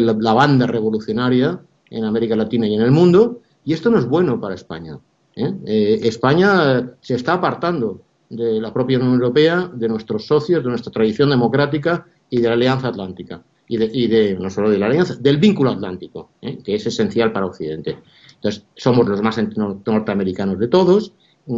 la, 0.01 0.33
banda 0.33 0.65
revolucionaria 0.65 1.59
en 1.89 2.03
América 2.03 2.35
Latina 2.35 2.67
y 2.67 2.75
en 2.75 2.81
el 2.81 2.91
mundo, 2.91 3.41
y 3.67 3.73
esto 3.73 3.89
no 3.89 3.99
es 3.99 4.05
bueno 4.05 4.39
para 4.39 4.55
España. 4.55 4.97
¿eh? 5.35 5.53
Eh, 5.65 5.99
España 6.03 6.89
se 7.01 7.15
está 7.15 7.33
apartando 7.33 7.99
de 8.29 8.61
la 8.61 8.71
propia 8.71 8.97
Unión 8.97 9.15
Europea, 9.15 9.69
de 9.73 9.89
nuestros 9.89 10.25
socios, 10.25 10.63
de 10.63 10.69
nuestra 10.69 10.89
tradición 10.89 11.29
democrática 11.29 12.07
y 12.29 12.39
de 12.39 12.47
la 12.47 12.53
Alianza 12.53 12.87
Atlántica. 12.87 13.43
Y 13.67 13.75
de, 13.75 13.89
y 13.91 14.07
de 14.07 14.35
no 14.35 14.49
solo 14.49 14.69
de 14.69 14.77
la 14.77 14.85
alianza, 14.85 15.15
del 15.15 15.35
vínculo 15.35 15.71
atlántico, 15.71 16.29
¿eh? 16.41 16.59
que 16.63 16.75
es 16.75 16.87
esencial 16.87 17.33
para 17.33 17.47
Occidente. 17.47 17.97
Entonces, 18.35 18.63
somos 18.73 19.05
los 19.05 19.21
más 19.21 19.37
norteamericanos 19.85 20.57
de 20.59 20.69
todos, 20.69 21.11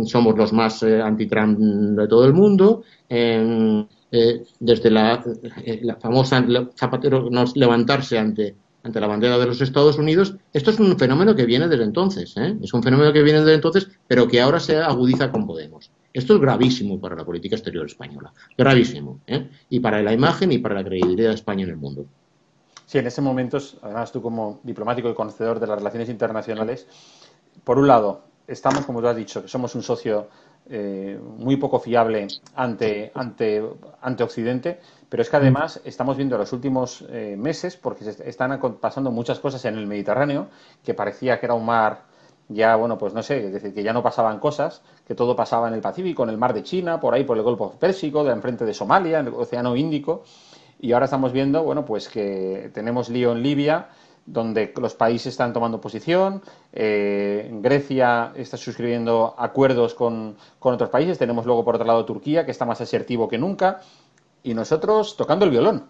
somos 0.06 0.36
los 0.36 0.52
más 0.52 0.82
anti-Trump 0.82 1.60
de 1.60 2.08
todo 2.08 2.26
el 2.26 2.34
mundo. 2.34 2.82
Desde 3.08 4.90
la, 4.90 5.24
la, 5.84 5.96
famosa 5.98 6.44
Zapatero 6.76 7.30
no 7.30 7.46
levantarse 7.54 8.18
ante, 8.18 8.56
ante 8.84 9.00
la 9.00 9.08
bandera 9.08 9.38
de 9.38 9.46
los 9.46 9.62
Estados 9.62 9.98
Unidos, 9.98 10.36
esto 10.54 10.72
es 10.72 10.80
un 10.80 10.98
fenómeno 10.98 11.36
que 11.36 11.46
viene 11.46 11.68
desde 11.68 11.84
entonces, 11.84 12.36
es 12.38 12.74
un 12.74 12.82
fenómeno 12.82 13.12
que 13.12 13.22
viene 13.22 13.40
desde 13.40 13.56
entonces, 13.56 13.90
pero 14.08 14.28
que 14.28 14.40
ahora 14.42 14.60
se 14.60 14.78
agudiza 14.78 15.32
con 15.32 15.46
Podemos. 15.46 15.92
Esto 16.14 16.36
es 16.36 16.42
gravísimo 16.42 17.00
para 17.00 17.16
la 17.16 17.26
política 17.26 17.56
exterior 17.56 17.86
española, 17.86 18.34
gravísimo, 18.58 19.20
y 19.70 19.80
para 19.80 20.02
la 20.02 20.14
imagen 20.14 20.52
y 20.52 20.58
para 20.58 20.76
la 20.76 20.84
credibilidad 20.84 21.30
de 21.30 21.36
España 21.36 21.66
en 21.66 21.72
el 21.72 21.78
mundo. 21.78 22.06
Sí, 22.86 22.98
en 22.98 23.06
ese 23.06 23.22
momento, 23.22 23.60
además 23.82 24.12
tú 24.12 24.22
como 24.22 24.60
diplomático 24.64 25.10
y 25.10 25.14
conocedor 25.14 25.60
de 25.60 25.68
las 25.68 25.78
relaciones 25.78 26.10
internacionales, 26.10 26.88
por 27.64 27.78
un 27.78 27.88
lado, 27.88 28.24
estamos, 28.48 28.86
como 28.86 29.02
tú 29.02 29.08
has 29.08 29.16
dicho, 29.16 29.44
que 29.44 29.48
somos 29.48 29.76
un 29.76 29.84
socio 29.84 30.28
eh, 30.70 31.20
muy 31.38 31.58
poco 31.58 31.80
fiable 31.80 32.28
ante, 32.56 33.12
ante, 33.16 33.64
ante 34.02 34.24
Occidente, 34.24 34.80
pero 35.10 35.24
es 35.24 35.30
que 35.30 35.38
además 35.38 35.82
estamos 35.84 36.18
viendo 36.18 36.38
los 36.38 36.54
últimos 36.54 37.06
eh, 37.10 37.36
meses, 37.38 37.78
porque 37.78 38.04
se 38.04 38.30
están 38.30 38.60
pasando 38.80 39.12
muchas 39.12 39.40
cosas 39.40 39.66
en 39.66 39.78
el 39.78 39.88
Mediterráneo, 39.88 40.48
que 40.84 40.94
parecía 40.94 41.40
que 41.40 41.46
era 41.48 41.56
un 41.56 41.66
mar 41.66 42.04
ya, 42.50 42.76
bueno, 42.76 42.98
pues 42.98 43.14
no 43.14 43.22
sé, 43.22 43.46
es 43.46 43.54
decir, 43.54 43.74
que 43.74 43.84
ya 43.84 43.94
no 43.94 44.02
pasaban 44.02 44.40
cosas, 44.40 44.82
que 45.08 45.14
todo 45.14 45.36
pasaba 45.36 45.68
en 45.68 45.76
el 45.76 45.82
Pacífico, 45.82 46.24
en 46.24 46.30
el 46.30 46.38
mar 46.38 46.54
de 46.54 46.64
China, 46.64 47.00
por 47.00 47.14
ahí 47.14 47.24
por 47.24 47.38
el 47.38 47.44
Golfo 47.44 47.72
Pérsico, 47.80 48.24
de 48.24 48.32
enfrente 48.32 48.66
de 48.66 48.74
Somalia, 48.74 49.20
en 49.20 49.28
el 49.28 49.34
Océano 49.36 49.76
Índico, 49.76 50.24
y 50.80 50.92
ahora 50.92 51.06
estamos 51.06 51.32
viendo, 51.32 51.64
bueno, 51.64 51.86
pues 51.86 52.10
que 52.10 52.72
tenemos 52.74 53.10
lío 53.10 53.34
en 53.34 53.44
Libia, 53.44 53.90
donde 54.26 54.74
los 54.80 54.94
países 54.96 55.28
están 55.28 55.54
tomando 55.54 55.82
posición. 55.82 56.42
Eh, 56.74 57.50
Grecia 57.62 58.32
está 58.36 58.58
suscribiendo 58.58 59.34
acuerdos 59.38 59.94
con, 59.94 60.36
otros 60.60 60.90
países. 60.90 61.18
Tenemos 61.18 61.46
luego, 61.46 61.66
por 61.66 61.76
otro 61.76 61.88
lado, 61.88 62.06
Turquía, 62.06 62.46
que 62.46 62.52
está 62.52 62.66
más 62.66 62.82
asertivo 62.82 63.28
que 63.28 63.38
nunca. 63.38 63.82
Y 64.44 64.54
nosotros 64.54 65.18
tocando 65.18 65.46
el 65.46 65.52
violón. 65.52 65.86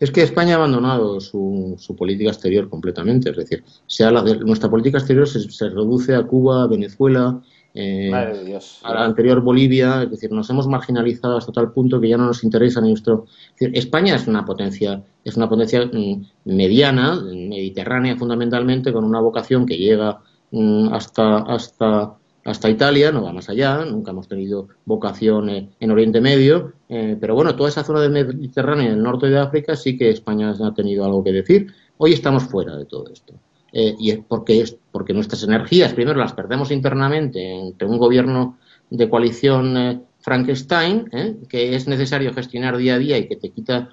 Es 0.00 0.12
que 0.12 0.22
España 0.22 0.54
ha 0.54 0.58
abandonado 0.58 1.20
su, 1.20 1.74
su 1.76 1.96
política 1.96 2.30
exterior 2.30 2.68
completamente. 2.68 3.30
Es 3.30 3.36
decir, 3.36 3.64
sea 3.86 4.12
la 4.12 4.22
nuestra 4.22 4.70
política 4.70 4.98
exterior 4.98 5.28
se, 5.28 5.68
reduce 5.68 6.14
a 6.14 6.22
Cuba, 6.22 6.68
Venezuela, 6.68 7.40
eh, 7.74 8.10
a 8.12 8.94
la 8.94 9.04
anterior 9.04 9.40
Bolivia, 9.40 10.02
es 10.02 10.10
decir, 10.10 10.32
nos 10.32 10.48
hemos 10.50 10.66
marginalizado 10.66 11.36
hasta 11.36 11.52
tal 11.52 11.72
punto 11.72 12.00
que 12.00 12.08
ya 12.08 12.16
no 12.16 12.26
nos 12.26 12.42
interesa 12.42 12.80
nuestro. 12.80 13.26
España 13.58 14.16
es 14.16 14.26
una 14.26 14.44
potencia, 14.44 15.02
es 15.24 15.36
una 15.36 15.48
potencia 15.48 15.84
mm, 15.86 16.24
mediana, 16.46 17.20
mediterránea 17.22 18.16
fundamentalmente, 18.16 18.92
con 18.92 19.04
una 19.04 19.20
vocación 19.20 19.66
que 19.66 19.76
llega 19.76 20.18
mm, 20.50 20.92
hasta, 20.92 21.38
hasta, 21.38 22.14
hasta 22.44 22.70
Italia, 22.70 23.12
no 23.12 23.22
va 23.22 23.32
más 23.32 23.48
allá, 23.48 23.84
nunca 23.84 24.12
hemos 24.12 24.28
tenido 24.28 24.68
vocación 24.84 25.50
eh, 25.50 25.68
en 25.78 25.90
Oriente 25.90 26.20
Medio, 26.20 26.72
eh, 26.88 27.16
pero 27.20 27.34
bueno, 27.34 27.54
toda 27.54 27.68
esa 27.68 27.84
zona 27.84 28.00
del 28.00 28.12
Mediterráneo 28.12 28.84
y 28.84 28.92
el 28.92 29.02
norte 29.02 29.28
de 29.28 29.38
África 29.38 29.76
sí 29.76 29.96
que 29.96 30.10
España 30.10 30.54
ha 30.58 30.74
tenido 30.74 31.04
algo 31.04 31.22
que 31.22 31.32
decir. 31.32 31.72
Hoy 31.98 32.12
estamos 32.12 32.44
fuera 32.44 32.76
de 32.76 32.86
todo 32.86 33.08
esto. 33.12 33.34
Eh, 33.72 33.94
y 33.98 34.10
es 34.10 34.20
porque, 34.26 34.60
es 34.62 34.76
porque 34.90 35.12
nuestras 35.12 35.42
energías 35.42 35.92
primero 35.92 36.18
las 36.18 36.32
perdemos 36.32 36.70
internamente 36.70 37.52
entre 37.52 37.86
un 37.86 37.98
gobierno 37.98 38.56
de 38.88 39.10
coalición 39.10 39.76
eh, 39.76 40.00
Frankenstein, 40.20 41.08
eh, 41.12 41.36
que 41.48 41.74
es 41.74 41.86
necesario 41.86 42.32
gestionar 42.32 42.76
día 42.78 42.94
a 42.94 42.98
día 42.98 43.18
y 43.18 43.28
que 43.28 43.36
te 43.36 43.50
quita 43.50 43.90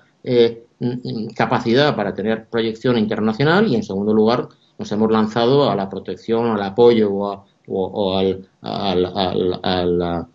capacidad 1.36 1.95
para 1.95 2.15
tener 2.15 2.47
proyección 2.47 2.97
internacional, 2.97 3.67
y 3.67 3.76
en 3.76 3.84
segundo 3.84 4.11
lugar 4.11 4.49
nos 4.80 4.91
hemos 4.91 5.11
lanzado 5.11 5.69
a 5.69 5.76
la 5.76 5.88
protección, 5.88 6.47
al 6.47 6.63
apoyo 6.63 7.11
o, 7.67 8.17
al, 8.17 8.47
a, 8.63 10.28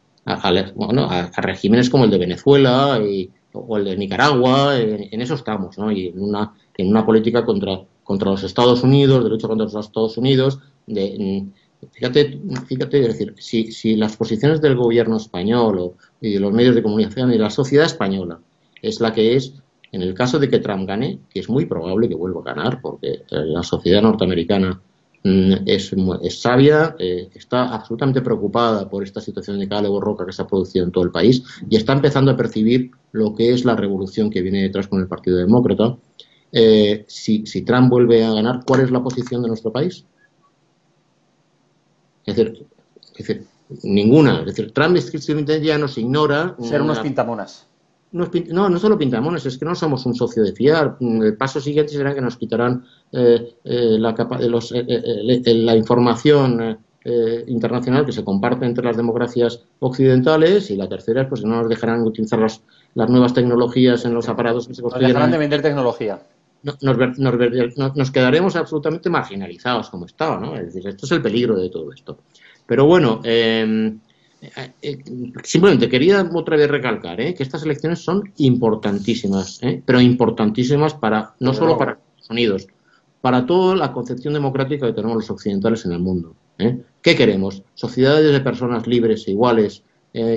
regímenes 1.38 1.90
como 1.90 2.04
el 2.04 2.10
de 2.12 2.18
Venezuela 2.18 3.00
y, 3.04 3.28
o 3.52 3.76
el 3.78 3.84
de 3.84 3.96
Nicaragua, 3.96 4.78
en, 4.78 5.20
eso 5.20 5.34
estamos, 5.34 5.76
¿no? 5.76 5.90
y 5.90 6.06
en 6.06 6.22
una, 6.22 6.54
en 6.76 6.88
una 6.88 7.04
política 7.04 7.44
contra 7.44 7.80
contra 8.10 8.28
los 8.28 8.42
Estados 8.42 8.82
Unidos, 8.82 9.22
de 9.22 9.30
lucha 9.30 9.46
contra 9.46 9.66
los 9.66 9.86
Estados 9.86 10.18
Unidos, 10.18 10.58
de, 10.88 11.16
mm, 11.16 11.86
fíjate, 11.92 12.40
fíjate, 12.66 13.02
es 13.02 13.06
decir, 13.06 13.34
si, 13.38 13.94
las 13.94 14.16
posiciones 14.16 14.60
del 14.60 14.74
gobierno 14.74 15.16
español 15.16 15.78
o, 15.78 15.94
y 16.20 16.32
de 16.32 16.40
los 16.40 16.52
medios 16.52 16.74
de 16.74 16.82
comunicación 16.82 17.32
y 17.32 17.38
la 17.38 17.50
sociedad 17.50 17.86
española 17.86 18.40
es 18.82 19.00
la 19.00 19.12
que 19.12 19.36
es, 19.36 19.54
en 19.92 20.02
el 20.02 20.12
caso 20.14 20.40
de 20.40 20.48
que 20.48 20.58
Trump 20.58 20.88
gane, 20.88 21.20
que 21.30 21.38
es 21.38 21.48
muy 21.48 21.66
probable 21.66 22.08
que 22.08 22.16
vuelva 22.16 22.40
a 22.40 22.52
ganar, 22.52 22.80
porque 22.82 23.22
la 23.30 23.62
sociedad 23.62 24.02
norteamericana 24.02 24.80
mm, 25.22 25.52
es, 25.66 25.94
sabia, 26.30 26.96
eh, 26.98 27.28
está 27.32 27.72
absolutamente 27.72 28.22
preocupada 28.22 28.90
por 28.90 29.04
esta 29.04 29.20
situación 29.20 29.60
de 29.60 29.68
cala 29.68 29.88
roca 30.00 30.26
que 30.26 30.32
se 30.32 30.42
ha 30.42 30.48
producido 30.48 30.84
en 30.84 30.90
todo 30.90 31.04
el 31.04 31.12
país 31.12 31.44
y 31.70 31.76
está 31.76 31.92
empezando 31.92 32.32
a 32.32 32.36
percibir 32.36 32.90
lo 33.12 33.36
que 33.36 33.52
es 33.52 33.64
la 33.64 33.76
revolución 33.76 34.30
que 34.30 34.42
viene 34.42 34.62
detrás 34.62 34.88
con 34.88 34.98
el 34.98 35.06
Partido 35.06 35.36
Demócrata. 35.36 35.96
Eh, 36.52 37.04
si, 37.06 37.46
si 37.46 37.62
Trump 37.62 37.90
vuelve 37.90 38.24
a 38.24 38.32
ganar, 38.32 38.62
¿cuál 38.66 38.80
es 38.80 38.90
la 38.90 39.02
posición 39.02 39.42
de 39.42 39.48
nuestro 39.48 39.72
país? 39.72 40.04
Es 42.26 42.36
decir, 42.36 42.66
es 43.12 43.18
decir 43.18 43.46
ninguna. 43.82 44.40
Es 44.40 44.46
decir, 44.46 44.72
Trump 44.72 44.96
simplemente 44.96 45.60
ya 45.60 45.78
nos 45.78 45.96
ignora. 45.98 46.56
Ser 46.60 46.82
unos 46.82 47.00
pintamonas. 47.00 47.66
No, 48.12 48.68
no 48.68 48.78
solo 48.80 48.98
pintamonas, 48.98 49.46
es 49.46 49.56
que 49.56 49.64
no 49.64 49.76
somos 49.76 50.04
un 50.04 50.16
socio 50.16 50.42
de 50.42 50.52
fiar. 50.52 50.96
El 51.00 51.36
paso 51.36 51.60
siguiente 51.60 51.92
será 51.92 52.12
que 52.12 52.20
nos 52.20 52.36
quitarán 52.36 52.84
eh, 53.12 53.54
eh, 53.62 53.96
la, 53.98 54.12
de 54.12 54.48
los, 54.48 54.72
la 54.72 55.76
información 55.76 56.78
internacional 57.46 58.04
que 58.04 58.12
se 58.12 58.22
comparte 58.22 58.66
entre 58.66 58.84
las 58.84 58.96
democracias 58.96 59.62
occidentales 59.78 60.70
y 60.70 60.76
la 60.76 60.86
tercera 60.86 61.22
es 61.22 61.28
pues, 61.28 61.40
que 61.40 61.46
no 61.46 61.56
nos 61.62 61.68
dejarán 61.68 62.02
utilizar 62.02 62.38
las, 62.38 62.62
las 62.94 63.08
nuevas 63.08 63.32
tecnologías 63.32 64.04
en 64.04 64.12
los 64.12 64.28
aparatos 64.28 64.68
que 64.68 64.74
se 64.74 64.82
construyen. 64.82 65.08
Nos 65.08 65.14
dejarán 65.14 65.30
de 65.30 65.38
vender 65.38 65.62
tecnología 65.62 66.20
nos, 66.62 68.10
quedaremos 68.10 68.56
absolutamente 68.56 69.08
marginalizados 69.08 69.90
como 69.90 70.06
estaba, 70.06 70.38
¿no? 70.38 70.54
Es 70.56 70.66
decir, 70.66 70.86
esto 70.88 71.06
es 71.06 71.12
el 71.12 71.22
peligro 71.22 71.56
de 71.56 71.70
todo 71.70 71.92
esto. 71.92 72.18
Pero 72.66 72.86
bueno, 72.86 73.20
em, 73.24 73.98
eh, 74.40 74.72
eh, 74.82 74.98
simplemente 75.42 75.88
quería 75.88 76.28
otra 76.32 76.56
vez 76.56 76.70
recalcar 76.70 77.20
¿eh? 77.20 77.34
que 77.34 77.42
estas 77.42 77.62
elecciones 77.62 78.00
son 78.00 78.32
importantísimas, 78.38 79.60
pero 79.84 80.00
importantísimas 80.00 80.94
para 80.94 81.34
no 81.40 81.52
solo 81.54 81.76
para 81.76 81.92
Estados 81.92 82.30
Unidos, 82.30 82.66
para 83.20 83.44
toda 83.46 83.76
la 83.76 83.92
concepción 83.92 84.34
democrática 84.34 84.86
que 84.86 84.92
tenemos 84.92 85.16
los 85.16 85.30
occidentales 85.30 85.84
en 85.84 85.92
el 85.92 85.98
mundo. 85.98 86.34
¿Qué 87.02 87.16
queremos? 87.16 87.62
¿Sociedades 87.74 88.32
de 88.32 88.40
personas 88.40 88.86
libres 88.86 89.26
e 89.26 89.30
iguales, 89.30 89.82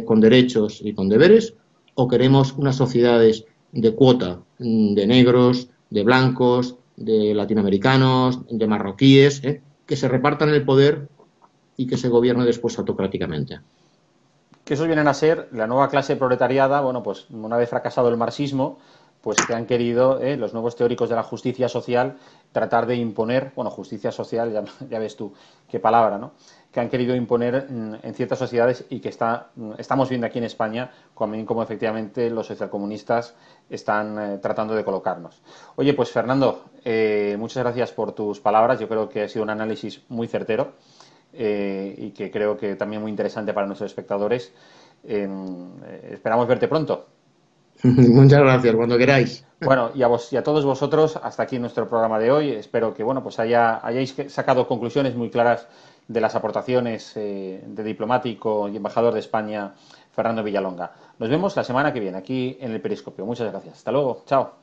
con 0.05 0.21
derechos 0.21 0.79
y 0.81 0.93
con 0.93 1.09
deberes? 1.09 1.53
¿O 1.95 2.07
queremos 2.07 2.53
unas 2.53 2.77
sociedades 2.77 3.45
de 3.73 3.93
cuota 3.93 4.39
mm, 4.59 4.93
de 4.93 5.07
negros, 5.07 5.69
de 5.93 6.03
blancos, 6.03 6.75
de 6.95 7.35
latinoamericanos, 7.35 8.39
de 8.49 8.67
marroquíes, 8.67 9.43
¿eh? 9.43 9.61
que 9.85 9.95
se 9.95 10.07
repartan 10.07 10.49
el 10.49 10.65
poder 10.65 11.07
y 11.77 11.85
que 11.85 11.97
se 11.97 12.09
gobierne 12.09 12.45
después 12.45 12.77
autocráticamente. 12.79 13.59
Que 14.65 14.73
esos 14.73 14.87
vienen 14.87 15.07
a 15.07 15.13
ser 15.13 15.49
la 15.51 15.67
nueva 15.67 15.89
clase 15.89 16.15
proletariada, 16.15 16.81
bueno, 16.81 17.03
pues 17.03 17.27
una 17.29 17.57
vez 17.57 17.69
fracasado 17.69 18.09
el 18.09 18.17
marxismo, 18.17 18.79
pues 19.21 19.37
que 19.45 19.53
han 19.53 19.67
querido 19.67 20.19
¿eh? 20.19 20.35
los 20.35 20.53
nuevos 20.53 20.75
teóricos 20.75 21.09
de 21.09 21.15
la 21.15 21.23
justicia 21.23 21.69
social 21.69 22.17
tratar 22.51 22.87
de 22.87 22.95
imponer, 22.95 23.51
bueno, 23.55 23.69
justicia 23.69 24.11
social, 24.11 24.51
ya, 24.51 24.63
ya 24.89 24.97
ves 24.97 25.15
tú 25.15 25.33
qué 25.69 25.79
palabra, 25.79 26.17
¿no? 26.17 26.31
Que 26.73 26.79
han 26.79 26.89
querido 26.89 27.15
imponer 27.15 27.67
mm, 27.69 27.95
en 28.01 28.13
ciertas 28.15 28.39
sociedades 28.39 28.85
y 28.89 28.99
que 28.99 29.09
está, 29.09 29.51
mm, 29.55 29.73
estamos 29.77 30.09
viendo 30.09 30.25
aquí 30.25 30.39
en 30.39 30.45
España 30.45 30.89
como, 31.13 31.45
como 31.45 31.61
efectivamente 31.61 32.29
los 32.31 32.47
socialcomunistas 32.47 33.35
están 33.69 34.19
eh, 34.19 34.37
tratando 34.39 34.73
de 34.73 34.83
colocarnos. 34.83 35.41
Oye, 35.75 35.93
pues 35.93 36.09
Fernando, 36.11 36.65
eh, 36.83 37.35
muchas 37.37 37.63
gracias 37.63 37.91
por 37.91 38.13
tus 38.13 38.39
palabras. 38.39 38.79
Yo 38.79 38.89
creo 38.89 39.07
que 39.07 39.21
ha 39.21 39.29
sido 39.29 39.43
un 39.43 39.51
análisis 39.51 40.01
muy 40.09 40.27
certero 40.27 40.73
eh, 41.31 41.93
y 41.95 42.09
que 42.09 42.31
creo 42.31 42.57
que 42.57 42.75
también 42.75 43.03
muy 43.03 43.11
interesante 43.11 43.53
para 43.53 43.67
nuestros 43.67 43.91
espectadores. 43.91 44.51
Em, 45.03 45.69
esperamos 46.11 46.47
verte 46.47 46.67
pronto. 46.67 47.05
Muchas 47.83 48.39
gracias, 48.39 48.75
cuando 48.75 48.97
queráis. 48.97 49.45
Bueno, 49.59 49.91
y 49.93 50.03
a, 50.03 50.07
vos, 50.07 50.31
y 50.31 50.37
a 50.37 50.43
todos 50.43 50.65
vosotros, 50.65 51.19
hasta 51.21 51.43
aquí 51.43 51.59
nuestro 51.59 51.87
programa 51.87 52.17
de 52.19 52.31
hoy. 52.31 52.51
Espero 52.51 52.93
que 52.93 53.03
bueno, 53.03 53.21
pues 53.21 53.39
haya, 53.39 53.85
hayáis 53.85 54.15
sacado 54.27 54.67
conclusiones 54.67 55.15
muy 55.15 55.29
claras 55.29 55.67
de 56.07 56.21
las 56.21 56.35
aportaciones 56.35 57.13
eh, 57.15 57.63
de 57.65 57.83
diplomático 57.83 58.67
y 58.67 58.77
embajador 58.77 59.13
de 59.13 59.19
España, 59.19 59.73
Fernando 60.11 60.43
Villalonga. 60.43 60.91
Nos 61.19 61.29
vemos 61.29 61.55
la 61.55 61.63
semana 61.63 61.93
que 61.93 61.99
viene 61.99 62.17
aquí 62.17 62.57
en 62.59 62.71
el 62.71 62.81
Periscopio. 62.81 63.25
Muchas 63.25 63.51
gracias. 63.51 63.77
Hasta 63.77 63.91
luego. 63.91 64.23
Chao. 64.25 64.62